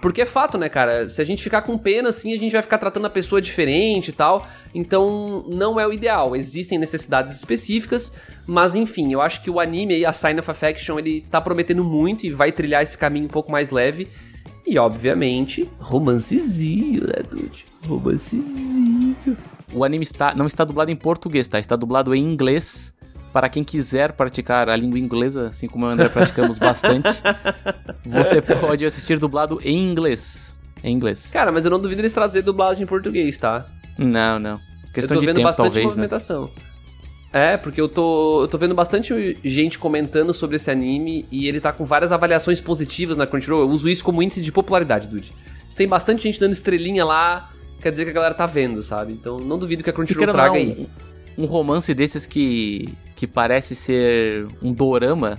[0.00, 1.10] Porque é fato, né, cara?
[1.10, 4.08] Se a gente ficar com pena, assim, a gente vai ficar tratando a pessoa diferente
[4.08, 4.46] e tal.
[4.72, 6.36] Então, não é o ideal.
[6.36, 8.12] Existem necessidades específicas,
[8.46, 11.82] mas enfim, eu acho que o anime aí, a Sign of Affection, ele tá prometendo
[11.82, 14.08] muito e vai trilhar esse caminho um pouco mais leve.
[14.64, 17.67] E, obviamente, romancezinho, né, Dude?
[17.86, 19.16] Romancezinho.
[19.72, 21.58] O anime está, não está dublado em português, tá?
[21.58, 22.94] Está dublado em inglês.
[23.32, 27.10] Para quem quiser praticar a língua inglesa, assim como eu e o André praticamos bastante,
[28.04, 30.56] você pode assistir dublado em inglês.
[30.82, 31.30] Em inglês.
[31.30, 33.66] Cara, mas eu não duvido eles trazer dublagem em português, tá?
[33.98, 34.58] Não, não.
[34.94, 35.88] Questão eu tô vendo tempo, bastante talvez, né?
[35.88, 36.50] movimentação.
[37.30, 41.60] É, porque eu tô, eu tô vendo bastante gente comentando sobre esse anime e ele
[41.60, 43.60] tá com várias avaliações positivas na Crunchyroll.
[43.60, 45.34] Eu uso isso como índice de popularidade, Dude.
[45.76, 49.12] Tem bastante gente dando estrelinha lá, quer dizer que a galera tá vendo, sabe?
[49.12, 50.86] Então não duvido que a Crunchyroll ou não, traga aí.
[51.36, 55.38] um, um romance desses que, que parece ser um dorama,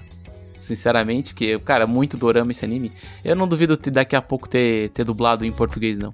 [0.58, 2.92] sinceramente, que, cara, muito dorama esse anime.
[3.24, 6.14] Eu não duvido ter- daqui a pouco ter, ter dublado em português, não.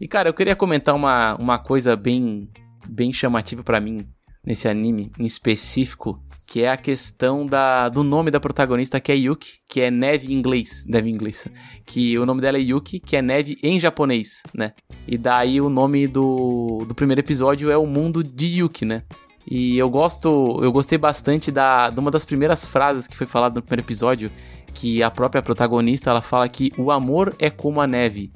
[0.00, 2.48] E, cara, eu queria comentar uma, uma coisa bem,
[2.88, 4.00] bem chamativa pra mim
[4.44, 9.16] nesse anime em específico, que é a questão da, do nome da protagonista, que é
[9.16, 11.46] Yuki, que é neve em inglês, neve em inglês,
[11.86, 14.72] que o nome dela é Yuki, que é neve em japonês, né?
[15.08, 19.02] E daí o nome do, do primeiro episódio é o mundo de Yuki, né?
[19.50, 23.56] E eu gosto, eu gostei bastante da, de uma das primeiras frases que foi falada
[23.56, 24.30] no primeiro episódio,
[24.72, 28.32] que a própria protagonista ela fala que o amor é como a neve,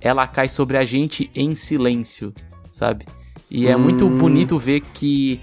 [0.00, 2.32] ela cai sobre a gente em silêncio,
[2.70, 3.06] sabe?
[3.50, 4.18] E é muito Hum.
[4.18, 5.40] bonito ver que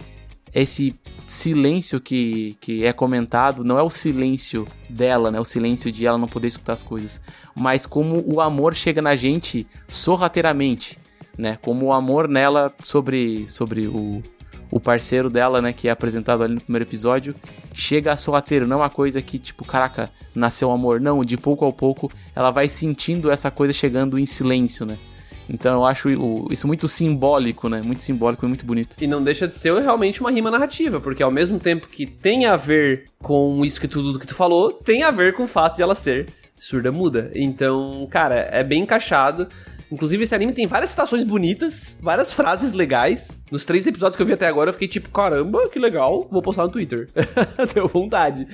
[0.54, 0.94] esse
[1.28, 5.40] silêncio que, que é comentado não é o silêncio dela, né?
[5.40, 7.22] O silêncio de ela não poder escutar as coisas,
[7.56, 11.00] mas como o amor chega na gente sorrateiramente,
[11.38, 11.58] né?
[11.62, 14.22] Como o amor nela sobre, sobre o,
[14.70, 17.36] o parceiro dela, né, que é apresentado ali no primeiro episódio,
[17.74, 21.00] chega a sorrateiro, não é uma coisa que, tipo, caraca, nasceu amor.
[21.00, 24.98] Não, de pouco a pouco ela vai sentindo essa coisa chegando em silêncio, né?
[25.50, 26.10] Então eu acho
[26.52, 27.82] isso muito simbólico, né?
[27.82, 28.96] Muito simbólico e muito bonito.
[29.00, 32.46] E não deixa de ser realmente uma rima narrativa, porque ao mesmo tempo que tem
[32.46, 35.78] a ver com isso que tudo que tu falou, tem a ver com o fato
[35.78, 37.30] de ela ser surda muda.
[37.36, 39.48] Então, cara, é bem encaixado.
[39.92, 43.40] Inclusive, esse anime tem várias citações bonitas, várias frases legais.
[43.52, 46.42] Nos três episódios que eu vi até agora, eu fiquei tipo, caramba, que legal, vou
[46.42, 47.08] postar no Twitter.
[47.76, 48.48] Deu vontade.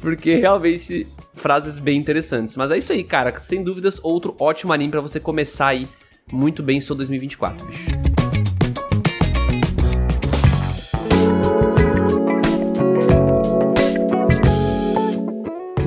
[0.00, 2.54] Porque realmente, frases bem interessantes.
[2.56, 3.38] Mas é isso aí, cara.
[3.38, 5.88] Sem dúvidas, outro ótimo anime para você começar aí
[6.32, 7.86] muito bem seu 2024, bicho.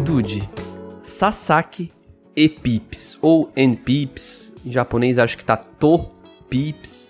[0.03, 0.47] Dude,
[1.01, 1.91] Sasaki
[2.35, 6.09] e Pips, ou N-Pips, em japonês acho que tá To
[6.49, 7.07] Pips.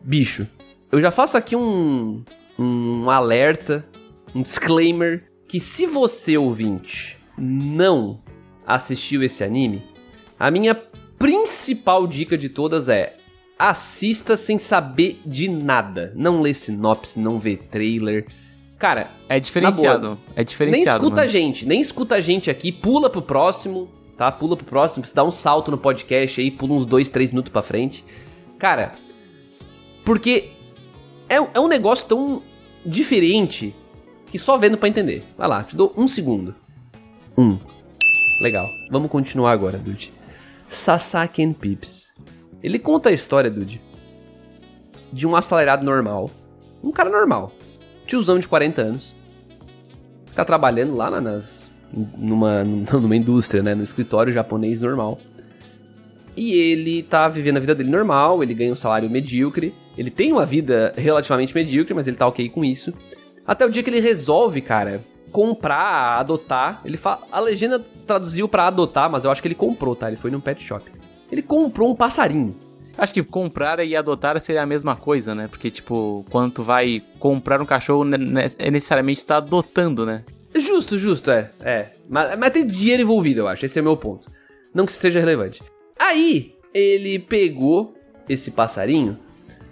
[0.00, 0.46] Bicho,
[0.92, 2.22] eu já faço aqui um,
[2.58, 3.86] um alerta,
[4.34, 8.20] um disclaimer, que se você, ouvinte, não
[8.66, 9.82] assistiu esse anime,
[10.38, 10.74] a minha
[11.24, 13.16] principal dica de todas é
[13.58, 16.12] assista sem saber de nada.
[16.14, 18.26] Não lê sinopse, não vê trailer.
[18.78, 20.18] Cara, é diferenciado.
[20.36, 20.86] É diferenciado.
[20.86, 21.22] Nem escuta mano.
[21.22, 24.30] a gente, nem escuta a gente aqui, pula pro próximo, tá?
[24.30, 27.50] Pula pro próximo, você dá um salto no podcast aí, pula uns dois, três minutos
[27.50, 28.04] pra frente.
[28.58, 28.92] Cara,
[30.04, 30.50] porque
[31.26, 32.42] é, é um negócio tão
[32.84, 33.74] diferente
[34.26, 35.24] que só vendo para entender.
[35.38, 36.54] Vai lá, te dou um segundo.
[37.34, 37.56] Um.
[38.42, 38.68] Legal.
[38.90, 40.12] Vamos continuar agora, Dude.
[40.74, 42.12] Sasaki and Pips.
[42.62, 43.80] Ele conta a história, Dude,
[45.12, 46.30] de um acelerado normal.
[46.82, 47.52] Um cara normal.
[48.06, 49.14] Tiozão de 40 anos.
[50.34, 51.70] Tá trabalhando lá nas.
[51.92, 53.74] Numa, numa indústria, né?
[53.74, 55.18] No escritório japonês normal.
[56.36, 59.72] E ele tá vivendo a vida dele normal, ele ganha um salário medíocre.
[59.96, 62.92] Ele tem uma vida relativamente medíocre, mas ele tá ok com isso.
[63.46, 66.80] Até o dia que ele resolve, cara, comprar, adotar.
[66.84, 70.06] Ele fala, a legenda traduziu para adotar, mas eu acho que ele comprou, tá?
[70.06, 70.88] Ele foi num pet shop.
[71.30, 72.54] Ele comprou um passarinho.
[72.96, 75.48] Acho que comprar e adotar seria a mesma coisa, né?
[75.48, 78.04] Porque, tipo, quando tu vai comprar um cachorro,
[78.58, 80.22] é necessariamente tá adotando, né?
[80.54, 81.50] Justo, justo, é.
[81.60, 81.88] É.
[82.08, 83.66] Mas, mas tem dinheiro envolvido, eu acho.
[83.66, 84.30] Esse é o meu ponto.
[84.72, 85.60] Não que isso seja relevante.
[85.98, 87.92] Aí, ele pegou
[88.28, 89.18] esse passarinho.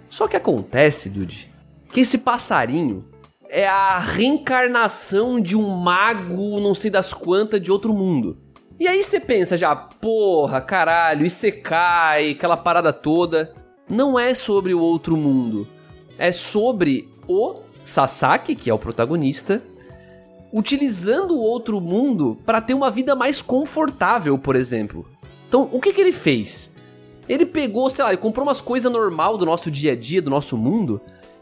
[0.09, 1.49] Só que acontece, Dude,
[1.89, 3.05] que esse passarinho
[3.53, 8.35] é a reencarnação de um mago, não sei das quantas, de outro mundo.
[8.79, 11.27] E aí você pensa já, porra, caralho,
[11.61, 13.53] cai, aquela parada toda.
[13.87, 15.67] Não é sobre o outro mundo.
[16.17, 19.61] É sobre o Sasaki, que é o protagonista,
[20.51, 25.05] utilizando o outro mundo para ter uma vida mais confortável, por exemplo.
[25.47, 26.73] Então, o que, que ele fez?
[27.29, 30.31] Ele pegou, sei lá, ele comprou umas coisas normal do nosso dia a dia, do
[30.31, 30.99] nosso mundo,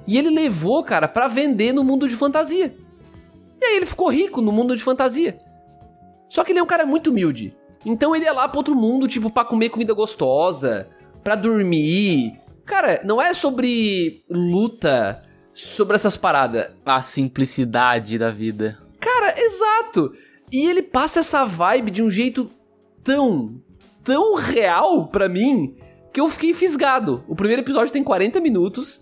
[0.08, 2.76] e ele levou, cara, para vender no mundo de fantasia.
[3.62, 5.38] E aí ele ficou rico no mundo de fantasia.
[6.28, 7.56] Só que ele é um cara muito humilde.
[7.86, 10.88] Então ele ia lá pro outro mundo, tipo, pra comer comida gostosa,
[11.24, 12.40] pra dormir.
[12.66, 15.22] Cara, não é sobre luta,
[15.54, 16.68] sobre essas paradas.
[16.86, 18.80] A simplicidade da vida.
[19.00, 20.14] Cara, exato.
[20.52, 22.50] E ele passa essa vibe de um jeito
[23.04, 23.62] tão,
[24.04, 25.76] tão real pra mim
[26.14, 27.24] que eu fiquei fisgado.
[27.28, 29.02] O primeiro episódio tem 40 minutos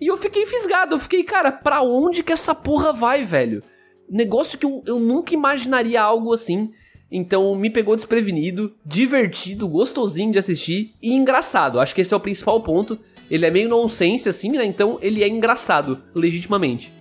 [0.00, 3.62] e eu fiquei fisgado, eu fiquei, cara, pra onde que essa porra vai, velho?
[4.08, 6.70] Negócio que eu, eu nunca imaginaria algo assim.
[7.10, 11.80] Então me pegou desprevenido, divertido, gostosinho de assistir e engraçado.
[11.80, 12.98] Acho que esse é o principal ponto.
[13.30, 14.64] Ele é meio nonsense assim, né?
[14.64, 16.92] Então ele é engraçado, legitimamente.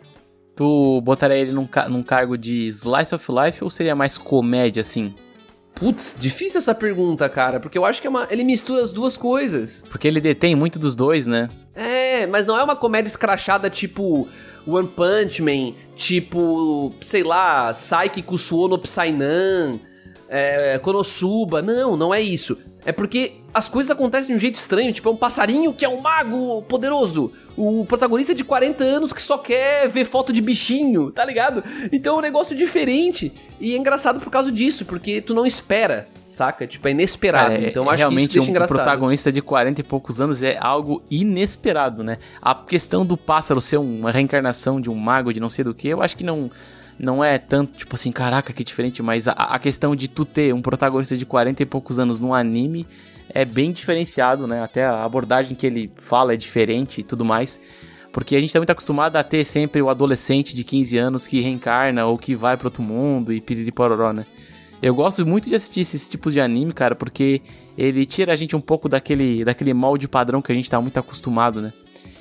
[0.56, 5.14] Tu botaria ele num, num cargo de slice of life ou seria mais comédia assim?
[5.80, 8.28] Putz, difícil essa pergunta, cara, porque eu acho que é uma...
[8.32, 9.84] ele mistura as duas coisas.
[9.90, 11.50] Porque ele detém muito dos dois, né?
[11.76, 14.28] É, mas não é uma comédia escrachada tipo
[14.66, 19.80] One Punch Man, tipo, sei lá, Saiki Kusuo no Psynan,
[20.28, 21.62] é, Konosuba.
[21.62, 22.58] Não, não é isso.
[22.88, 25.89] É porque as coisas acontecem de um jeito estranho, tipo, é um passarinho que é
[25.89, 27.34] um mago poderoso.
[27.58, 31.62] O protagonista é de 40 anos que só quer ver foto de bichinho, tá ligado?
[31.91, 33.34] Então é um negócio diferente.
[33.60, 36.65] E é engraçado por causa disso, porque tu não espera, saca?
[36.65, 37.56] Tipo, é inesperado.
[37.56, 38.78] É, então acho realmente que isso um engraçado.
[38.78, 42.19] protagonista de 40 e poucos anos é algo inesperado, né?
[42.41, 45.89] A questão do pássaro ser uma reencarnação de um mago de não sei do que,
[45.89, 46.50] eu acho que não
[47.00, 50.54] não é tanto, tipo assim, caraca, que diferente, mas a, a, questão de tu ter
[50.54, 52.88] um protagonista de 40 e poucos anos num anime
[53.30, 54.64] é bem diferenciado, né?
[54.64, 57.60] Até a abordagem que ele fala é diferente e tudo mais.
[58.12, 61.40] Porque a gente tá muito acostumado a ter sempre o adolescente de 15 anos que
[61.40, 64.26] reencarna ou que vai para outro mundo e piriripororó, né?
[64.82, 67.42] Eu gosto muito de assistir esses tipos de anime, cara, porque
[67.78, 71.00] ele tira a gente um pouco daquele, daquele molde padrão que a gente tá muito
[71.00, 71.74] acostumado, né?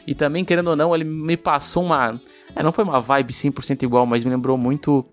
[0.06, 2.20] E também, querendo ou não, ele me passou uma.
[2.56, 5.04] É, não foi uma vibe 100% igual, mas me lembrou muito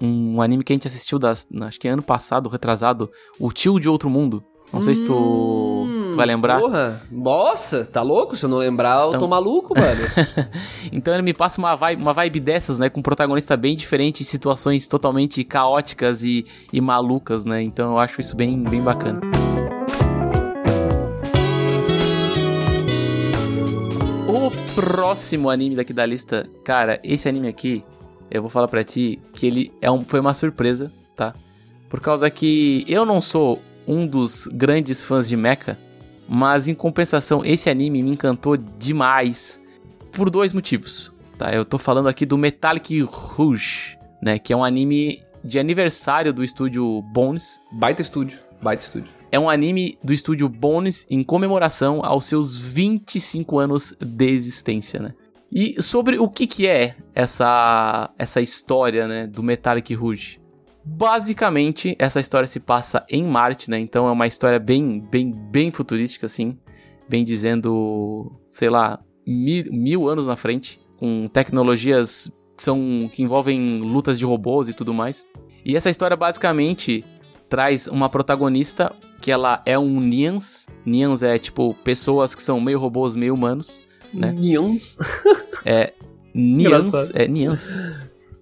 [0.00, 3.88] um anime que a gente assistiu, das, acho que ano passado, retrasado, O Tio de
[3.88, 4.42] Outro Mundo.
[4.72, 6.58] Não sei se tu Hum, vai lembrar.
[6.58, 8.34] Porra, nossa, tá louco?
[8.34, 10.00] Se eu não lembrar, eu Estão- tô maluco, mano.
[10.90, 12.88] então ele me passa uma vibe, uma vibe dessas, né?
[12.88, 17.60] Com um protagonista bem diferente, situações totalmente caóticas e, e malucas, né?
[17.60, 19.20] Então eu acho isso bem, bem bacana.
[24.74, 27.84] Próximo anime daqui da lista, cara, esse anime aqui,
[28.30, 31.34] eu vou falar pra ti que ele é um, foi uma surpresa, tá?
[31.88, 35.78] Por causa que eu não sou um dos grandes fãs de mecha,
[36.28, 39.60] mas em compensação, esse anime me encantou demais
[40.12, 41.52] por dois motivos, tá?
[41.52, 44.38] Eu tô falando aqui do Metallic Rouge, né?
[44.38, 47.60] Que é um anime de aniversário do estúdio Bones.
[47.72, 49.21] baita estúdio, baita estúdio.
[49.32, 55.14] É um anime do estúdio Bones em comemoração aos seus 25 anos de existência, né?
[55.50, 60.38] E sobre o que que é essa essa história, né, do Metallic Rouge?
[60.84, 63.78] Basicamente, essa história se passa em Marte, né?
[63.78, 66.58] Então é uma história bem, bem, bem futurística, assim.
[67.08, 70.78] Bem dizendo, sei lá, mil, mil anos na frente.
[70.98, 75.26] Com tecnologias são, que envolvem lutas de robôs e tudo mais.
[75.64, 77.02] E essa história basicamente
[77.48, 80.66] traz uma protagonista que ela é um Nians.
[80.84, 83.80] Nians é tipo pessoas que são meio robôs, meio humanos.
[84.12, 84.32] Né?
[84.32, 84.98] Nians,
[86.34, 87.12] Engraçado.
[87.14, 87.72] é Nians.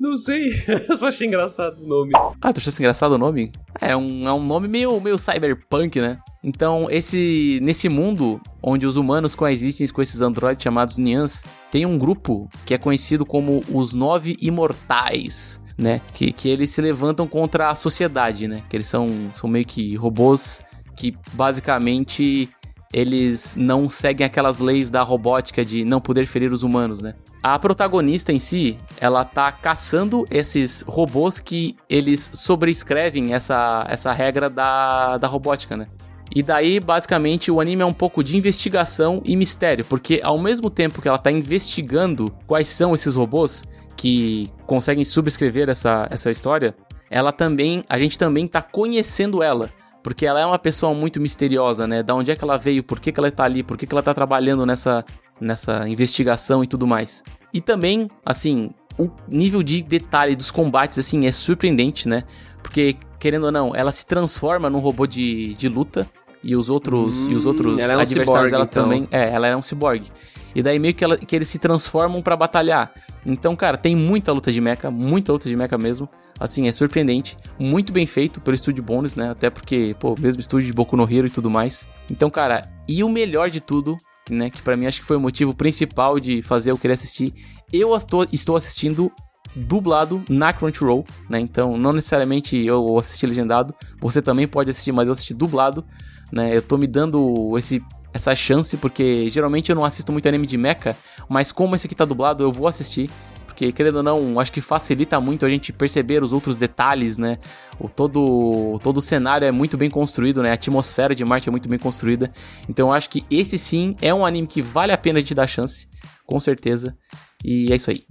[0.01, 0.49] Não sei,
[0.89, 2.13] eu só achei engraçado o nome.
[2.41, 3.53] Ah, tu achou engraçado o nome?
[3.79, 6.19] É um, é um nome meio, meio cyberpunk, né?
[6.43, 11.99] Então, esse nesse mundo onde os humanos coexistem com esses androides chamados Nians, tem um
[11.99, 16.01] grupo que é conhecido como os Nove Imortais, né?
[16.15, 18.63] Que, que eles se levantam contra a sociedade, né?
[18.71, 20.65] Que eles são, são meio que robôs
[21.01, 22.51] que basicamente
[22.93, 27.15] eles não seguem aquelas leis da robótica de não poder ferir os humanos, né?
[27.43, 34.51] A protagonista em si, ela tá caçando esses robôs que eles sobrescrevem essa, essa regra
[34.51, 35.87] da, da robótica, né?
[36.35, 40.69] E daí, basicamente, o anime é um pouco de investigação e mistério, porque ao mesmo
[40.69, 43.65] tempo que ela tá investigando quais são esses robôs
[43.97, 46.75] que conseguem subscrever essa, essa história,
[47.09, 49.71] ela também, a gente também tá conhecendo ela.
[50.03, 52.03] Porque ela é uma pessoa muito misteriosa, né?
[52.03, 53.95] Da onde é que ela veio, por que, que ela tá ali, por que, que
[53.95, 55.05] ela tá trabalhando nessa,
[55.41, 57.23] nessa investigação e tudo mais.
[57.53, 62.25] E também, assim, o nível de detalhe dos combates, assim, é surpreendente, né?
[62.63, 66.07] Porque, querendo ou não, ela se transforma num robô de, de luta
[66.43, 68.83] e os outros, Hum, e os outros ela é um adversários ciborgue, dela então.
[68.85, 69.09] também.
[69.11, 70.07] É, ela é um ciborgue.
[70.55, 72.91] E daí meio que, ela- que eles se transformam pra batalhar.
[73.25, 76.09] Então, cara, tem muita luta de mecha, muita luta de mecha mesmo.
[76.41, 77.37] Assim, é surpreendente.
[77.59, 79.31] Muito bem feito pelo estúdio Bones, né?
[79.31, 81.87] Até porque, pô, mesmo estúdio de Boku no Hero e tudo mais.
[82.11, 83.99] Então, cara, e o melhor de tudo,
[84.31, 84.49] né?
[84.49, 87.35] Que pra mim acho que foi o motivo principal de fazer eu querer assistir.
[87.71, 89.13] Eu estou, estou assistindo
[89.55, 91.39] dublado na Crunchyroll, né?
[91.39, 93.75] Então, não necessariamente eu assisti legendado.
[94.01, 95.85] Você também pode assistir, mas eu assisti dublado,
[96.33, 96.57] né?
[96.57, 100.57] Eu tô me dando esse essa chance porque geralmente eu não assisto muito anime de
[100.57, 100.97] mecha,
[101.29, 103.11] mas como esse aqui tá dublado, eu vou assistir.
[103.61, 107.39] Porque, querendo ou não, acho que facilita muito a gente perceber os outros detalhes, né?
[107.79, 110.51] O todo, todo o cenário é muito bem construído, né?
[110.51, 112.33] A atmosfera de Marte é muito bem construída.
[112.71, 115.47] Então eu acho que esse sim é um anime que vale a pena de dar
[115.47, 115.87] chance,
[116.25, 116.97] com certeza.
[117.45, 118.03] E é isso aí.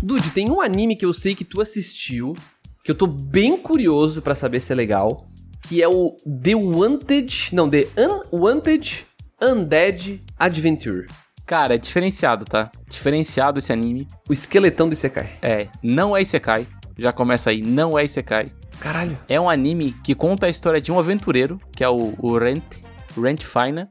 [0.00, 2.36] Dude, tem um anime que eu sei que tu assistiu,
[2.84, 5.28] que eu tô bem curioso pra saber se é legal,
[5.62, 9.04] que é o The Wanted, não, The Unwanted
[9.42, 11.06] Undead Adventure.
[11.50, 12.70] Cara, é diferenciado, tá?
[12.88, 14.06] Diferenciado esse anime.
[14.28, 15.32] O esqueletão do Isekai.
[15.42, 16.64] É, não é Isekai.
[16.96, 18.46] Já começa aí, não é Isekai.
[18.78, 19.18] Caralho.
[19.28, 22.62] É um anime que conta a história de um aventureiro, que é o, o Rent,
[23.20, 23.88] Rent Fina,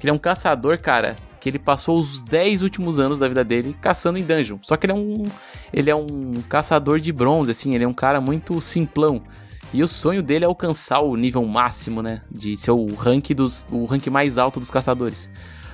[0.00, 3.44] que ele é um caçador, cara, que ele passou os 10 últimos anos da vida
[3.44, 4.56] dele caçando em dungeon.
[4.62, 5.24] Só que ele é um
[5.70, 9.22] ele é um caçador de bronze, assim, ele é um cara muito simplão.
[9.70, 13.66] E o sonho dele é alcançar o nível máximo, né, de ser o rank dos
[13.70, 15.30] o rank mais alto dos caçadores.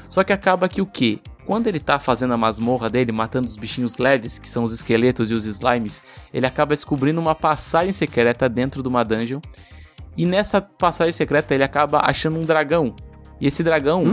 [0.09, 1.19] Só que acaba que o quê?
[1.47, 5.31] Quando ele tá fazendo a masmorra dele, matando os bichinhos leves, que são os esqueletos
[5.31, 6.03] e os slimes,
[6.33, 9.41] ele acaba descobrindo uma passagem secreta dentro de uma dungeon.
[10.17, 12.95] E nessa passagem secreta ele acaba achando um dragão.
[13.41, 14.05] E esse dragão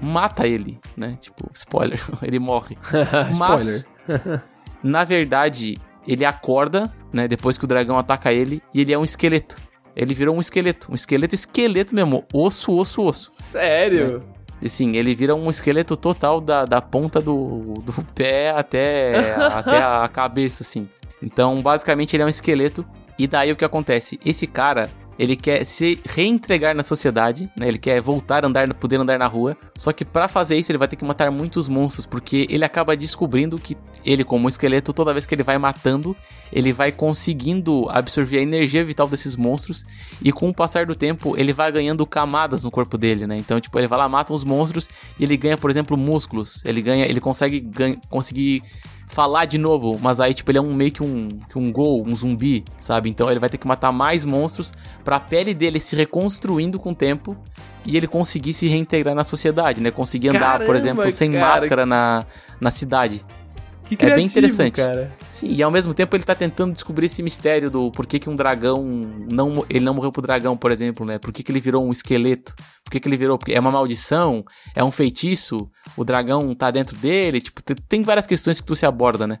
[0.00, 1.16] mata ele, né?
[1.20, 2.76] Tipo, spoiler, ele morre.
[3.36, 3.88] Mas,
[4.82, 7.26] na verdade, ele acorda, né?
[7.26, 9.56] Depois que o dragão ataca ele, e ele é um esqueleto.
[9.94, 10.90] Ele virou um esqueleto.
[10.90, 12.24] Um esqueleto, esqueleto mesmo.
[12.32, 13.32] Osso, osso, osso.
[13.40, 14.22] Sério?
[14.64, 20.08] Assim, ele vira um esqueleto total da, da ponta do, do pé até, até a
[20.12, 20.88] cabeça, assim.
[21.22, 22.84] Então, basicamente, ele é um esqueleto.
[23.18, 24.18] E daí o que acontece?
[24.24, 27.68] Esse cara, ele quer se reentregar na sociedade, né?
[27.68, 29.56] Ele quer voltar a andar, poder andar na rua.
[29.76, 32.96] Só que para fazer isso, ele vai ter que matar muitos monstros, porque ele acaba
[32.96, 36.16] descobrindo que ele, como esqueleto, toda vez que ele vai matando,
[36.52, 39.84] ele vai conseguindo absorver a energia vital desses monstros.
[40.22, 43.36] E com o passar do tempo, ele vai ganhando camadas no corpo dele, né?
[43.36, 44.88] Então, tipo, ele vai lá, mata uns monstros
[45.18, 46.62] e ele ganha, por exemplo, músculos.
[46.64, 48.62] Ele ganha, ele consegue ganha, conseguir
[49.12, 52.02] falar de novo, mas aí, tipo, ele é um meio que um, que um gol,
[52.06, 53.10] um zumbi, sabe?
[53.10, 54.72] Então ele vai ter que matar mais monstros
[55.04, 57.36] pra pele dele se reconstruindo com o tempo
[57.84, 59.90] e ele conseguir se reintegrar na sociedade, né?
[59.90, 61.46] Conseguir andar, Caramba, por exemplo, sem cara.
[61.46, 62.24] máscara na,
[62.58, 63.22] na cidade.
[63.96, 64.76] Que É bem criativo, interessante.
[64.76, 65.12] cara.
[65.28, 68.36] Sim, e ao mesmo tempo ele tá tentando descobrir esse mistério do por que, um
[68.36, 68.84] dragão
[69.30, 71.18] não ele não morreu pro dragão, por exemplo, né?
[71.18, 72.54] Por que, que ele virou um esqueleto?
[72.84, 73.38] Por que, que ele virou?
[73.38, 74.44] Porque é uma maldição?
[74.74, 75.68] É um feitiço?
[75.96, 77.40] O dragão tá dentro dele?
[77.40, 79.38] Tipo, te- tem várias questões que tu se aborda, né?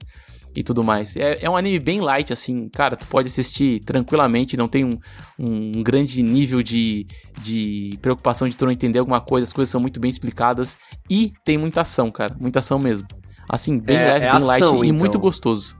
[0.54, 1.16] E tudo mais.
[1.16, 4.98] É, é um anime bem light, assim, cara, tu pode assistir tranquilamente, não tem um,
[5.38, 7.06] um grande nível de,
[7.40, 10.76] de preocupação de tu não entender alguma coisa, as coisas são muito bem explicadas
[11.08, 13.08] e tem muita ação, cara, muita ação mesmo.
[13.52, 15.20] Assim, bem É- leve, é bem light ação, e muito então.
[15.20, 15.76] gostoso.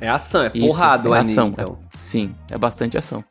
[0.00, 1.78] É ação, é Isso, porrada o é anime, ação, então.
[2.00, 3.24] Sim, é bastante ação.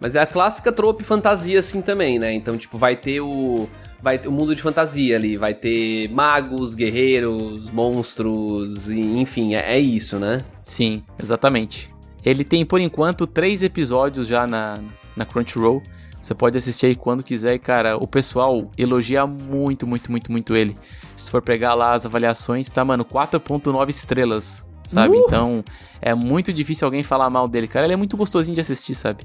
[0.00, 2.32] Mas é a clássica trope fantasia assim também, né?
[2.32, 3.68] Então, tipo, vai ter o
[4.02, 9.78] vai ter o mundo de fantasia ali, vai ter magos, guerreiros, monstros, enfim, é, é
[9.80, 10.42] isso, né?
[10.62, 11.92] Sim, exatamente.
[12.24, 14.78] Ele tem, por enquanto, três episódios já na,
[15.16, 15.82] na Crunchyroll.
[16.26, 17.54] Você pode assistir aí quando quiser.
[17.54, 20.74] E, cara, o pessoal elogia muito, muito, muito, muito ele.
[21.16, 25.16] Se for pegar lá as avaliações, tá, mano, 4.9 estrelas, sabe?
[25.16, 25.20] Uh!
[25.24, 25.64] Então,
[26.02, 27.86] é muito difícil alguém falar mal dele, cara.
[27.86, 29.22] Ele é muito gostosinho de assistir, sabe?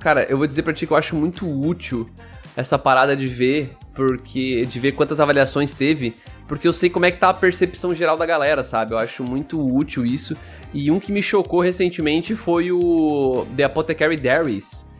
[0.00, 2.08] Cara, eu vou dizer pra ti que eu acho muito útil
[2.56, 6.16] essa parada de ver, porque de ver quantas avaliações teve,
[6.48, 8.94] porque eu sei como é que tá a percepção geral da galera, sabe?
[8.94, 10.34] Eu acho muito útil isso.
[10.72, 14.93] E um que me chocou recentemente foi o The Apothecary Diaries.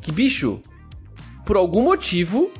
[0.00, 0.60] Que bicho,
[1.44, 2.50] por algum motivo,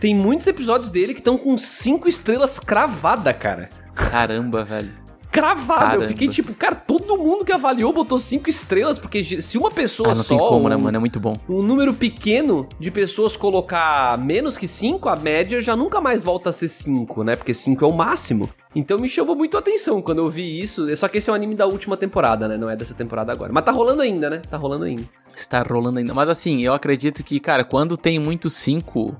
[0.00, 3.68] tem muitos episódios dele que estão com cinco estrelas cravada, cara.
[3.94, 5.01] Caramba, velho.
[5.32, 5.80] Cravada.
[5.80, 6.04] Caramba.
[6.04, 10.10] Eu fiquei tipo, cara, todo mundo que avaliou botou cinco estrelas, porque se uma pessoa
[10.12, 10.28] Ah, não só.
[10.28, 10.96] tem como, né, um- mano?
[10.98, 11.34] É muito bom.
[11.48, 16.50] um número pequeno de pessoas colocar menos que 5, a média já nunca mais volta
[16.50, 17.34] a ser 5, né?
[17.34, 18.48] Porque 5 é o máximo.
[18.76, 20.94] Então me chamou muito a atenção quando eu vi isso.
[20.96, 22.56] Só que esse é um anime da última temporada, né?
[22.58, 23.52] Não é dessa temporada agora.
[23.52, 24.42] Mas tá rolando ainda, né?
[24.50, 25.02] Tá rolando ainda.
[25.34, 26.12] Está rolando ainda.
[26.12, 29.16] Mas assim, eu acredito que, cara, quando tem muito 5,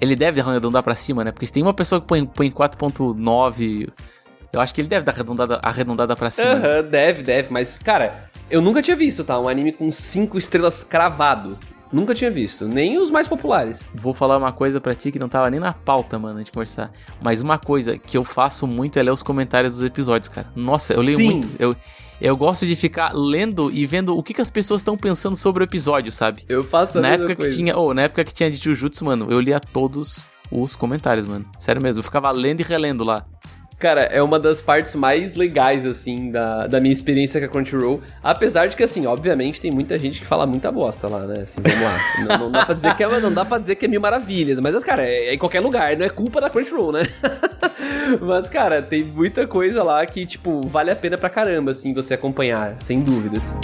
[0.00, 1.30] ele deve arredondar pra cima, né?
[1.32, 3.88] Porque se tem uma pessoa que põe, põe 4.9,
[4.52, 6.50] eu acho que ele deve dar arredondada, arredondada pra cima.
[6.50, 7.52] Aham, deve, deve.
[7.52, 9.38] Mas, cara, eu nunca tinha visto, tá?
[9.38, 11.58] Um anime com 5 estrelas cravado.
[11.92, 12.68] Nunca tinha visto.
[12.68, 13.88] Nem os mais populares.
[13.94, 16.92] Vou falar uma coisa pra ti que não tava nem na pauta, mano, de conversar.
[17.20, 20.46] Mas uma coisa que eu faço muito é ler os comentários dos episódios, cara.
[20.54, 21.30] Nossa, eu leio Sim.
[21.32, 21.48] muito.
[21.58, 21.74] Eu,
[22.20, 25.62] eu gosto de ficar lendo e vendo o que, que as pessoas estão pensando sobre
[25.62, 26.44] o episódio, sabe?
[26.48, 27.56] Eu faço a Na época que coisa.
[27.56, 31.44] tinha, oh, na época que tinha de Jujutsu, mano, eu lia todos os comentários, mano.
[31.58, 33.24] Sério mesmo, eu ficava lendo e relendo lá.
[33.80, 37.98] Cara, é uma das partes mais legais, assim, da, da minha experiência com a Crunchyroll.
[38.22, 41.40] Apesar de que, assim, obviamente tem muita gente que fala muita bosta lá, né?
[41.44, 41.98] Assim, vamos lá.
[42.38, 44.60] não, não dá pra dizer que é, não dá pra dizer que é mil maravilhas.
[44.60, 47.04] Mas, cara, é, é em qualquer lugar, não é culpa da Crunchyroll, né?
[48.20, 52.12] mas, cara, tem muita coisa lá que, tipo, vale a pena pra caramba, assim, você
[52.12, 53.54] acompanhar, sem dúvidas.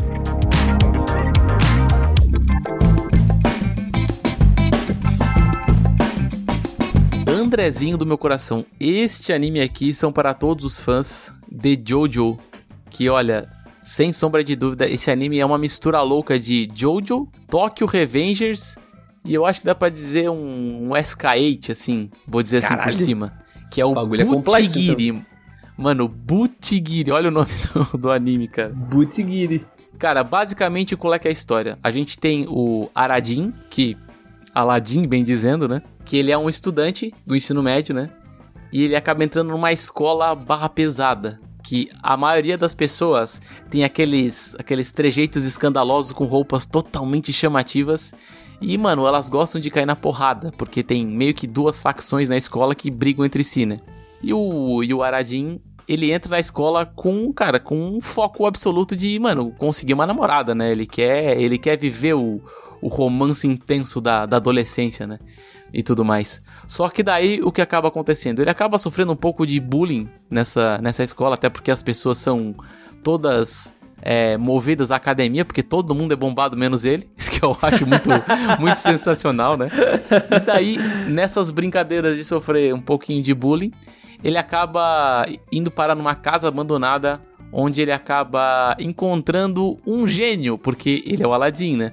[7.56, 12.36] Andrezinho do meu coração, este anime aqui são para todos os fãs de Jojo,
[12.90, 13.48] que olha,
[13.82, 18.76] sem sombra de dúvida, esse anime é uma mistura louca de Jojo, Tokyo Revengers
[19.24, 22.90] e eu acho que dá pra dizer um, um SK8, assim, vou dizer assim Caralho.
[22.90, 23.32] por cima,
[23.70, 25.22] que é o bagulho é Butigiri.
[25.78, 28.68] Mano, Butigiri, olha o nome do, do anime, cara.
[28.68, 29.64] Butsigiri.
[29.98, 31.78] Cara, basicamente qual é que é a história?
[31.82, 33.96] A gente tem o Aradim, que
[34.54, 35.80] Aladdin, bem dizendo, né?
[36.06, 38.08] Que ele é um estudante do ensino médio, né?
[38.72, 41.38] E ele acaba entrando numa escola barra pesada.
[41.62, 48.14] Que a maioria das pessoas tem aqueles, aqueles trejeitos escandalosos com roupas totalmente chamativas.
[48.60, 52.36] E, mano, elas gostam de cair na porrada, porque tem meio que duas facções na
[52.36, 53.80] escola que brigam entre si, né?
[54.22, 58.96] E o, e o Aradim, ele entra na escola com, cara, com um foco absoluto
[58.96, 60.70] de, mano, conseguir uma namorada, né?
[60.70, 62.40] Ele quer, ele quer viver o,
[62.80, 65.18] o romance intenso da, da adolescência, né?
[65.72, 66.42] E tudo mais.
[66.66, 68.40] Só que daí o que acaba acontecendo?
[68.40, 72.54] Ele acaba sofrendo um pouco de bullying nessa, nessa escola, até porque as pessoas são
[73.02, 77.08] todas é, movidas à academia, porque todo mundo é bombado menos ele.
[77.16, 78.08] Isso que eu acho muito,
[78.58, 79.68] muito sensacional, né?
[80.30, 80.76] E daí,
[81.08, 83.72] nessas brincadeiras de sofrer um pouquinho de bullying,
[84.22, 87.20] ele acaba indo parar numa casa abandonada,
[87.52, 91.92] onde ele acaba encontrando um gênio, porque ele é o Aladdin, né?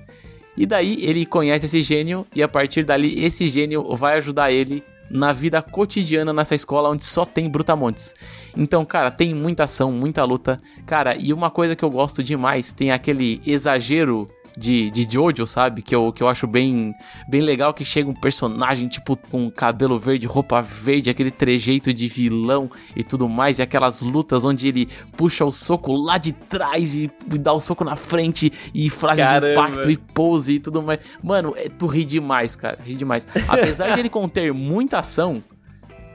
[0.56, 4.84] E daí ele conhece esse gênio e a partir dali esse gênio vai ajudar ele
[5.10, 8.14] na vida cotidiana nessa escola onde só tem brutamontes.
[8.56, 10.60] Então, cara, tem muita ação, muita luta.
[10.86, 14.28] Cara, e uma coisa que eu gosto demais, tem aquele exagero
[14.58, 15.82] de, de Jojo, sabe?
[15.82, 16.93] Que eu, que eu acho bem,
[17.28, 22.08] bem legal que chega um personagem, tipo, com cabelo verde, roupa verde, aquele trejeito de
[22.08, 24.88] vilão e tudo mais, e aquelas lutas onde ele
[25.18, 29.47] puxa o soco lá de trás e dá o soco na frente, e frase Caramba.
[29.47, 30.99] de impacto e pose e tudo mais.
[31.22, 33.28] Mano, é, tu ri demais, cara, ri demais.
[33.47, 35.43] Apesar de ele conter muita ação,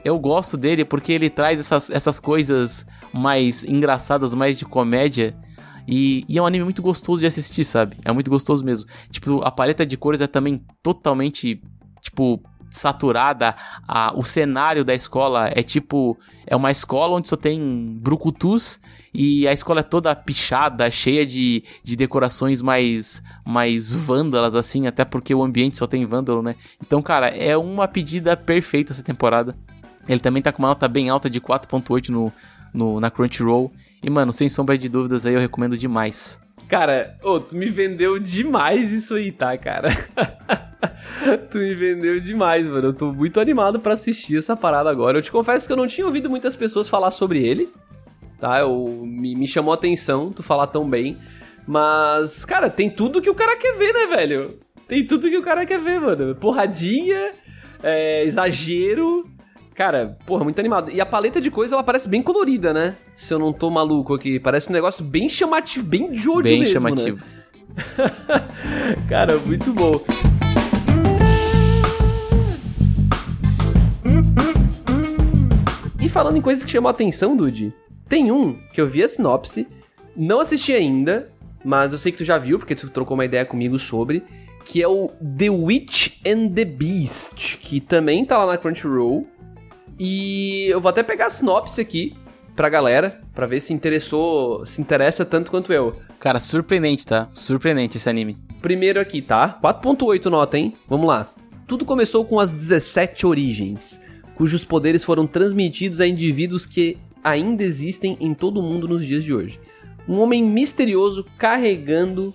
[0.04, 5.36] eu gosto dele porque ele traz essas, essas coisas mais engraçadas, mais de comédia,
[5.88, 7.96] e, e, é um anime muito gostoso de assistir, sabe?
[8.04, 8.86] É muito gostoso mesmo.
[9.10, 11.62] Tipo, a paleta de cores é também totalmente,
[12.02, 13.54] tipo, saturada.
[13.86, 16.18] A, o cenário da escola é tipo.
[16.46, 18.78] É uma escola onde só tem brucutus
[19.12, 25.04] e a escola é toda pichada, cheia de, de decorações mais, mais vândalas, assim, até
[25.04, 26.54] porque o ambiente só tem vândalo, né?
[26.82, 29.56] Então, cara, é uma pedida perfeita essa temporada.
[30.06, 32.32] Ele também tá com uma nota bem alta de 4.8 no,
[32.72, 33.72] no, na Crunchyroll.
[34.02, 36.40] E, mano, sem sombra de dúvidas aí eu recomendo demais.
[36.68, 39.88] Cara, ô, tu me vendeu demais isso aí, tá, cara?
[41.50, 42.88] tu me vendeu demais, mano.
[42.88, 45.18] Eu tô muito animado para assistir essa parada agora.
[45.18, 47.72] Eu te confesso que eu não tinha ouvido muitas pessoas falar sobre ele,
[48.38, 48.60] tá?
[48.60, 51.16] Eu, me, me chamou a atenção tu falar tão bem.
[51.66, 54.58] Mas, cara, tem tudo que o cara quer ver, né, velho?
[54.86, 56.34] Tem tudo que o cara quer ver, mano.
[56.34, 57.32] Porradinha,
[57.82, 59.26] é, exagero,
[59.78, 60.90] Cara, porra, muito animado.
[60.90, 62.96] E a paleta de cores, ela parece bem colorida, né?
[63.14, 64.40] Se eu não tô maluco aqui.
[64.40, 67.18] Parece um negócio bem chamativo, bem de olho bem mesmo, chamativo.
[67.18, 68.10] Né?
[69.08, 70.00] Cara, muito bom.
[76.02, 77.72] E falando em coisas que chamam a atenção, Dude,
[78.08, 79.68] tem um que eu vi a sinopse,
[80.16, 81.30] não assisti ainda,
[81.64, 84.24] mas eu sei que tu já viu, porque tu trocou uma ideia comigo sobre,
[84.64, 85.06] que é o
[85.38, 89.37] The Witch and the Beast, que também tá lá na Crunchyroll.
[89.98, 92.16] E eu vou até pegar a sinopse aqui
[92.54, 95.94] pra galera, pra ver se interessou, se interessa tanto quanto eu.
[96.18, 97.28] Cara, surpreendente, tá?
[97.32, 98.36] Surpreendente esse anime.
[98.60, 99.58] Primeiro aqui, tá?
[99.62, 100.74] 4.8 nota, hein?
[100.88, 101.32] Vamos lá.
[101.66, 104.00] Tudo começou com as 17 origens,
[104.34, 109.22] cujos poderes foram transmitidos a indivíduos que ainda existem em todo o mundo nos dias
[109.22, 109.60] de hoje.
[110.08, 112.34] Um homem misterioso carregando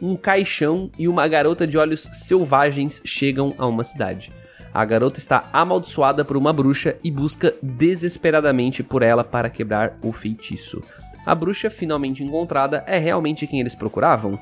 [0.00, 4.32] um caixão e uma garota de olhos selvagens chegam a uma cidade.
[4.72, 10.12] A garota está amaldiçoada por uma bruxa e busca desesperadamente por ela para quebrar o
[10.12, 10.82] feitiço.
[11.26, 14.38] A bruxa finalmente encontrada é realmente quem eles procuravam?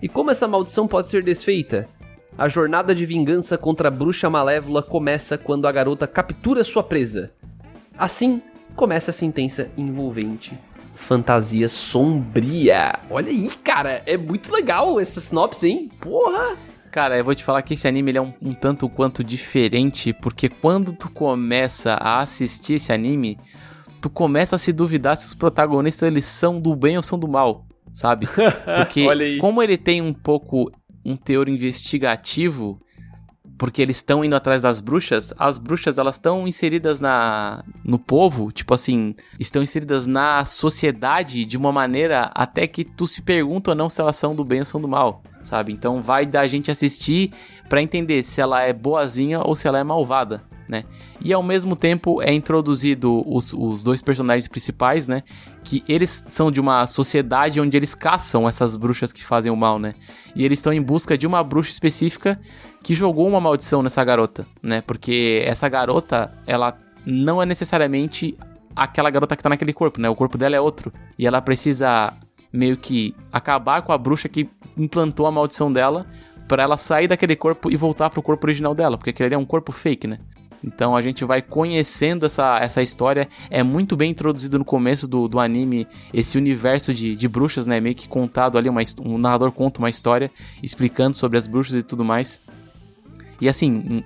[0.00, 1.88] E como essa maldição pode ser desfeita?
[2.38, 7.30] A jornada de vingança contra a bruxa malévola começa quando a garota captura sua presa.
[7.98, 8.42] Assim,
[8.74, 10.58] começa a sentença envolvente.
[10.94, 12.98] Fantasia sombria.
[13.10, 15.90] Olha aí, cara, é muito legal essa sinopse, hein?
[16.00, 16.56] Porra!
[16.96, 20.14] Cara, eu vou te falar que esse anime ele é um, um tanto quanto diferente,
[20.14, 23.38] porque quando tu começa a assistir esse anime,
[24.00, 27.28] tu começa a se duvidar se os protagonistas eles são do bem ou são do
[27.28, 28.26] mal, sabe?
[28.78, 30.72] Porque como ele tem um pouco
[31.04, 32.80] um teor investigativo,
[33.58, 38.50] porque eles estão indo atrás das bruxas, as bruxas elas estão inseridas na no povo,
[38.50, 43.76] tipo assim, estão inseridas na sociedade de uma maneira até que tu se pergunta ou
[43.76, 45.72] não se elas são do bem ou são do mal sabe?
[45.72, 47.32] Então vai da gente assistir
[47.68, 50.84] para entender se ela é boazinha ou se ela é malvada, né?
[51.20, 55.22] E ao mesmo tempo é introduzido os, os dois personagens principais, né?
[55.62, 59.78] Que eles são de uma sociedade onde eles caçam essas bruxas que fazem o mal,
[59.78, 59.94] né?
[60.34, 62.38] E eles estão em busca de uma bruxa específica
[62.82, 64.80] que jogou uma maldição nessa garota, né?
[64.80, 68.36] Porque essa garota, ela não é necessariamente
[68.74, 70.08] aquela garota que tá naquele corpo, né?
[70.08, 70.92] O corpo dela é outro.
[71.18, 72.12] E ela precisa
[72.52, 76.06] meio que acabar com a bruxa que implantou a maldição dela
[76.48, 79.44] para ela sair daquele corpo e voltar pro corpo original dela, porque aquele é um
[79.44, 80.18] corpo fake, né?
[80.64, 83.28] Então a gente vai conhecendo essa, essa história.
[83.50, 87.80] É muito bem introduzido no começo do, do anime esse universo de, de bruxas, né?
[87.80, 90.30] Meio que contado ali, uma, um narrador conta uma história
[90.62, 92.40] explicando sobre as bruxas e tudo mais.
[93.40, 94.02] E assim,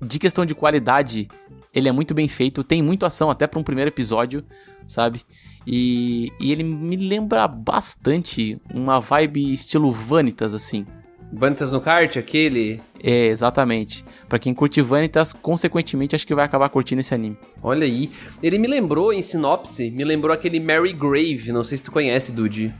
[0.00, 1.28] de questão de qualidade,
[1.72, 2.64] ele é muito bem feito.
[2.64, 4.44] Tem muita ação até para um primeiro episódio,
[4.86, 5.22] sabe?
[5.66, 10.86] E, e ele me lembra bastante uma vibe estilo Vanitas, assim.
[11.32, 12.78] Vanitas no kart, aquele?
[13.02, 14.04] É, exatamente.
[14.28, 17.38] Para quem curte Vanitas, consequentemente, acho que vai acabar curtindo esse anime.
[17.62, 18.10] Olha aí.
[18.42, 22.32] Ele me lembrou, em sinopse, me lembrou aquele Mary Grave, não sei se tu conhece,
[22.32, 22.74] Dude.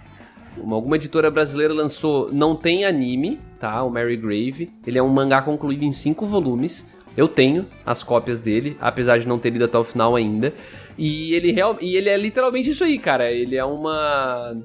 [0.56, 2.30] Uma, alguma editora brasileira lançou.
[2.30, 3.82] Não tem anime, tá?
[3.82, 4.70] O Mary Grave.
[4.86, 6.84] Ele é um mangá concluído em cinco volumes.
[7.16, 10.52] Eu tenho as cópias dele, apesar de não ter lido até o final ainda.
[10.96, 13.30] E ele, real, e ele é literalmente isso aí, cara.
[13.30, 14.56] Ele é uma.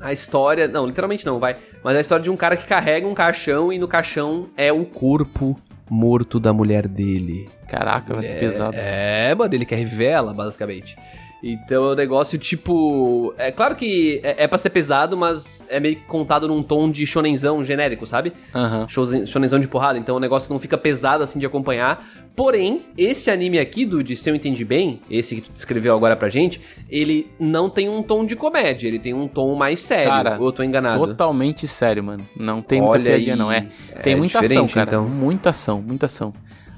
[0.00, 0.68] A história.
[0.68, 1.56] Não, literalmente não, vai.
[1.82, 4.72] Mas é a história de um cara que carrega um caixão e no caixão é
[4.72, 5.58] o corpo
[5.90, 7.48] morto da mulher dele.
[7.66, 8.76] Caraca, vai é, pesado.
[8.78, 10.96] É, mano, ele quer reviver ela, basicamente.
[11.42, 13.32] Então é um negócio tipo.
[13.38, 16.90] É claro que é, é pra ser pesado, mas é meio que contado num tom
[16.90, 18.32] de shonenzão genérico, sabe?
[18.54, 19.26] Uhum.
[19.26, 19.98] Shonenzão de porrada.
[19.98, 22.04] Então é um negócio que não fica pesado assim de acompanhar.
[22.34, 26.28] Porém, esse anime aqui, Dude, se eu entendi bem, esse que tu descreveu agora pra
[26.28, 30.08] gente, ele não tem um tom de comédia, ele tem um tom mais sério.
[30.08, 31.04] Cara, ou eu tô enganado?
[31.04, 32.24] Totalmente sério, mano.
[32.36, 33.38] Não tem muita Olha piadinha, aí.
[33.38, 33.50] não.
[33.50, 33.66] É.
[33.92, 34.86] É Tem muita ação, cara.
[34.88, 35.08] então.
[35.08, 36.32] Muita ação, muita ação.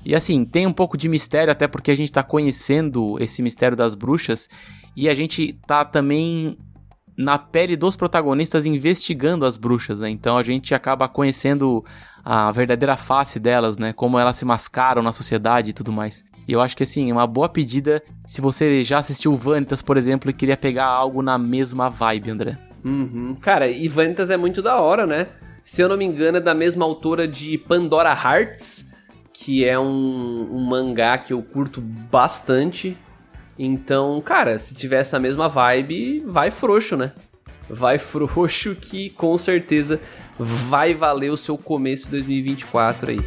[0.04, 3.76] E assim, tem um pouco de mistério, até porque a gente tá conhecendo esse mistério
[3.76, 4.48] das bruxas.
[4.96, 6.56] E a gente tá também
[7.16, 10.08] na pele dos protagonistas investigando as bruxas, né?
[10.08, 11.84] Então a gente acaba conhecendo
[12.24, 13.92] a verdadeira face delas, né?
[13.92, 16.24] Como elas se mascaram na sociedade e tudo mais.
[16.48, 19.96] E eu acho que assim, é uma boa pedida se você já assistiu Vanitas, por
[19.96, 22.58] exemplo, e queria pegar algo na mesma vibe, André.
[22.84, 23.36] Uhum.
[23.40, 25.28] Cara, e Vanitas é muito da hora, né?
[25.62, 28.89] Se eu não me engano, é da mesma autora de Pandora Hearts,
[29.42, 32.94] que é um, um mangá que eu curto bastante.
[33.58, 37.12] Então, cara, se tiver essa mesma vibe, vai frouxo, né?
[37.66, 39.98] Vai frouxo que com certeza
[40.38, 43.20] vai valer o seu começo de 2024 aí.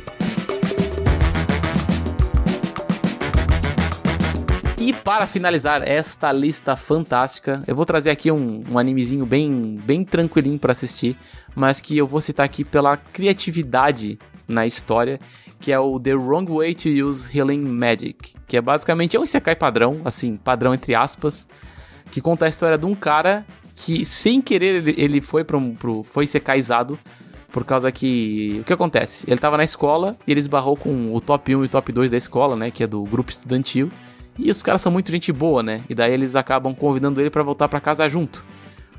[4.78, 10.06] E para finalizar esta lista fantástica, eu vou trazer aqui um, um animezinho bem, bem
[10.06, 11.18] tranquilinho para assistir,
[11.56, 15.20] mas que eu vou citar aqui pela criatividade na história,
[15.60, 19.24] que é o The Wrong Way to Use Healing Magic, que é basicamente é um
[19.24, 21.48] isekai padrão, assim, padrão entre aspas,
[22.12, 26.04] que conta a história de um cara que sem querer ele, foi para um pro,
[26.04, 27.00] foi sekaizado
[27.52, 29.26] por causa que o que acontece?
[29.30, 32.12] Ele tava na escola e ele esbarrou com o top 1 e o top 2
[32.12, 33.92] da escola, né, que é do grupo estudantil.
[34.38, 35.84] E os caras são muito gente boa, né?
[35.88, 38.44] E daí eles acabam convidando ele para voltar para casa junto.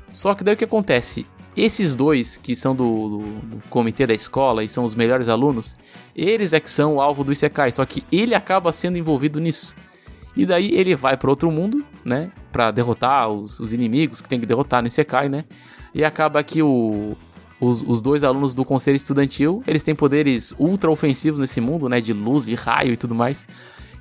[0.09, 1.25] Só que daí o que acontece?
[1.55, 5.75] Esses dois, que são do, do, do, comitê da escola e são os melhores alunos,
[6.13, 9.73] eles é que são o alvo do Isekai, só que ele acaba sendo envolvido nisso.
[10.35, 12.29] E daí ele vai para outro mundo, né?
[12.51, 15.45] Pra derrotar os, os, inimigos que tem que derrotar no Isekai, né?
[15.93, 17.15] E acaba que o,
[17.57, 22.01] os, os, dois alunos do conselho estudantil, eles têm poderes ultra ofensivos nesse mundo, né?
[22.01, 23.47] De luz e raio e tudo mais.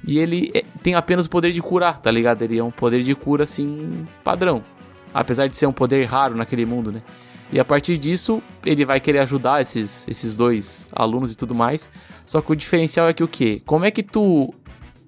[0.04, 2.42] E ele é, tem apenas o poder de curar, tá ligado?
[2.42, 4.60] Ele é um poder de cura, assim, padrão.
[5.14, 7.00] Apesar de ser um poder raro naquele mundo, né?
[7.54, 11.88] E a partir disso, ele vai querer ajudar esses, esses dois alunos e tudo mais.
[12.26, 13.62] Só que o diferencial é que o quê?
[13.64, 14.52] Como é que tu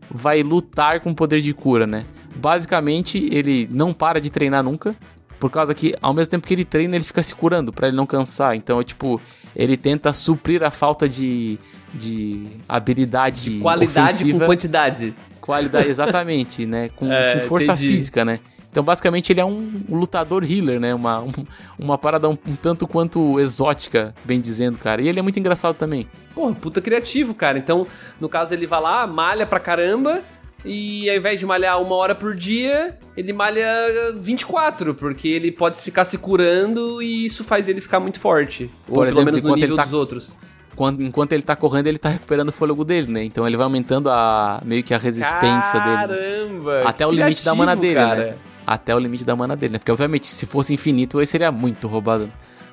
[0.09, 2.07] vai lutar com poder de cura, né?
[2.37, 4.95] Basicamente, ele não para de treinar nunca.
[5.41, 7.97] Por causa que, ao mesmo tempo que ele treina, ele fica se curando para ele
[7.97, 8.55] não cansar.
[8.55, 9.21] Então, é tipo,
[9.57, 11.59] ele tenta suprir a falta de,
[11.93, 14.39] de habilidade de qualidade ofensiva.
[14.39, 15.15] com quantidade.
[15.41, 16.91] Qualidade, exatamente, né?
[16.91, 17.89] Com, é, com força entendi.
[17.89, 18.39] física, né?
[18.77, 20.95] Então, basicamente, ele é um, lutador healer, né?
[20.95, 21.33] Uma, um,
[21.79, 25.01] uma parada um, um, tanto quanto exótica, bem dizendo, cara.
[25.01, 26.07] E ele é muito engraçado também.
[26.35, 27.57] Porra, puta criativo, cara.
[27.57, 27.87] Então,
[28.21, 30.21] no caso, ele vai lá, malha pra caramba.
[30.63, 33.67] E ao invés de malhar uma hora por dia, ele malha
[34.15, 38.71] 24, porque ele pode ficar se curando e isso faz ele ficar muito forte.
[38.87, 39.85] Por ou exemplo, pelo menos no nível tá...
[39.85, 40.31] dos outros
[40.77, 43.25] quando, enquanto ele tá correndo, ele tá recuperando o fôlego dele, né?
[43.25, 46.45] Então ele vai aumentando a meio que a resistência Caramba, dele.
[46.45, 46.83] Caramba!
[46.85, 48.27] Até o limite da mana dele, cara.
[48.27, 48.35] né?
[48.67, 49.79] Até o limite da mana dele, né?
[49.79, 52.31] Porque obviamente, se fosse infinito, ele seria muito roubado.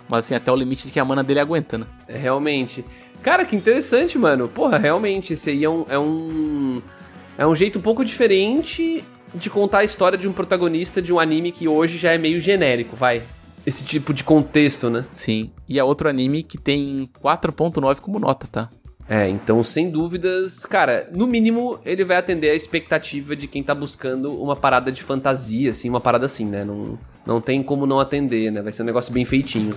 [0.09, 1.85] Mas assim, até o limite que a mana dele aguenta, né?
[2.07, 2.83] É, realmente.
[3.21, 4.47] Cara, que interessante, mano.
[4.47, 5.85] Porra, realmente, esse aí é um.
[5.87, 6.81] É um,
[7.37, 11.19] é um jeito um pouco diferente de contar a história de um protagonista de um
[11.19, 13.23] anime que hoje já é meio genérico, vai
[13.65, 15.05] esse tipo de contexto, né?
[15.13, 15.51] Sim.
[15.67, 18.69] E é outro anime que tem 4.9 como nota, tá?
[19.07, 23.75] É, então sem dúvidas, cara, no mínimo ele vai atender a expectativa de quem tá
[23.75, 26.63] buscando uma parada de fantasia, assim, uma parada assim, né?
[26.63, 28.61] Não, não tem como não atender, né?
[28.61, 29.73] Vai ser um negócio bem feitinho.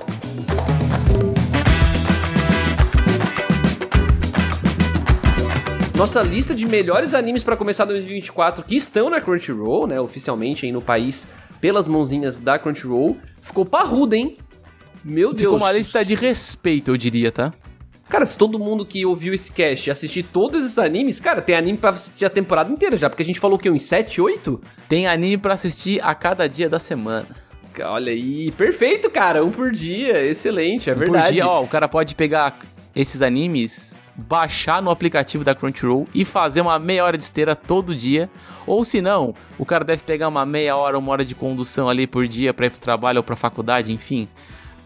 [5.96, 10.70] Nossa lista de melhores animes para começar 2024 que estão na Crunchyroll, né, oficialmente aí
[10.70, 11.26] no país,
[11.58, 14.36] pelas mãozinhas da Crunchyroll, ficou parruda, hein?
[15.02, 15.40] Meu Deus.
[15.40, 17.52] Ficou uma lista de respeito, eu diria, tá?
[18.08, 21.76] Cara, se todo mundo que ouviu esse cast assistir todos esses animes, cara, tem anime
[21.76, 24.60] pra assistir a temporada inteira já, porque a gente falou que uns 7, 8?
[24.88, 27.26] Tem anime para assistir a cada dia da semana.
[27.84, 31.26] Olha aí, perfeito, cara, um por dia, excelente, é um verdade.
[31.26, 32.56] Por dia, ó, o cara pode pegar
[32.94, 37.94] esses animes, baixar no aplicativo da Crunchyroll e fazer uma meia hora de esteira todo
[37.94, 38.30] dia.
[38.66, 42.06] Ou se não, o cara deve pegar uma meia hora, uma hora de condução ali
[42.06, 44.28] por dia para ir pro trabalho ou pra faculdade, enfim.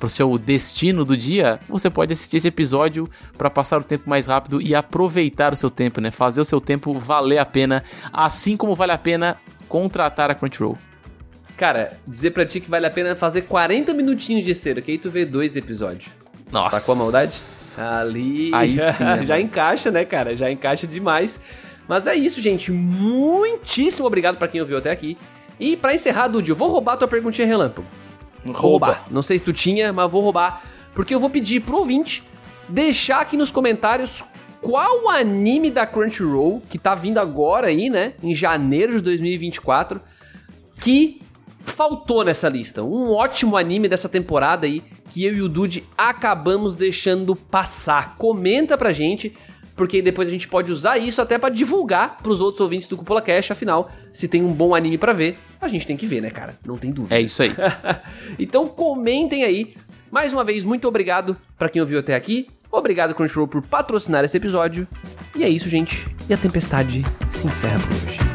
[0.00, 4.26] Pro seu destino do dia, você pode assistir esse episódio para passar o tempo mais
[4.26, 6.10] rápido e aproveitar o seu tempo, né?
[6.10, 9.36] Fazer o seu tempo valer a pena, assim como vale a pena
[9.68, 10.76] contratar a Crunchyroll.
[11.56, 14.98] Cara, dizer pra ti que vale a pena fazer 40 minutinhos de esteira, que aí
[14.98, 16.10] tu vê dois episódios.
[16.50, 16.80] Nossa.
[16.80, 17.32] Sacou a maldade?
[17.76, 18.50] Ali.
[18.54, 20.34] Aí sim, né, já encaixa, né, cara?
[20.34, 21.38] Já encaixa demais.
[21.86, 22.72] Mas é isso, gente.
[22.72, 25.18] Muitíssimo obrigado pra quem ouviu até aqui.
[25.58, 27.86] E pra encerrar, Dude, eu vou roubar tua perguntinha relâmpago.
[28.44, 29.06] Vou roubar.
[29.10, 30.62] Não sei se tu tinha, mas vou roubar.
[30.94, 32.22] Porque eu vou pedir pro ouvinte
[32.68, 34.24] deixar aqui nos comentários
[34.60, 38.12] qual anime da Crunchyroll, que tá vindo agora aí, né?
[38.22, 40.00] Em janeiro de 2024,
[40.80, 41.20] que
[41.64, 42.82] faltou nessa lista.
[42.82, 48.16] Um ótimo anime dessa temporada aí que eu e o Dude acabamos deixando passar.
[48.16, 49.34] Comenta pra gente,
[49.80, 53.22] porque depois a gente pode usar isso até pra divulgar pros outros ouvintes do Cupola
[53.22, 53.50] Cash.
[53.50, 56.54] Afinal, se tem um bom anime pra ver, a gente tem que ver, né, cara?
[56.62, 57.16] Não tem dúvida.
[57.16, 57.50] É isso aí.
[58.38, 59.74] então comentem aí.
[60.10, 62.46] Mais uma vez, muito obrigado pra quem ouviu até aqui.
[62.70, 64.86] Obrigado, Crunchyroll, por patrocinar esse episódio.
[65.34, 66.06] E é isso, gente.
[66.28, 68.29] E a tempestade se encerra por hoje.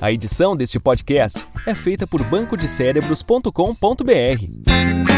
[0.00, 5.09] A edição deste podcast é feita por bancodecérebros.com.br.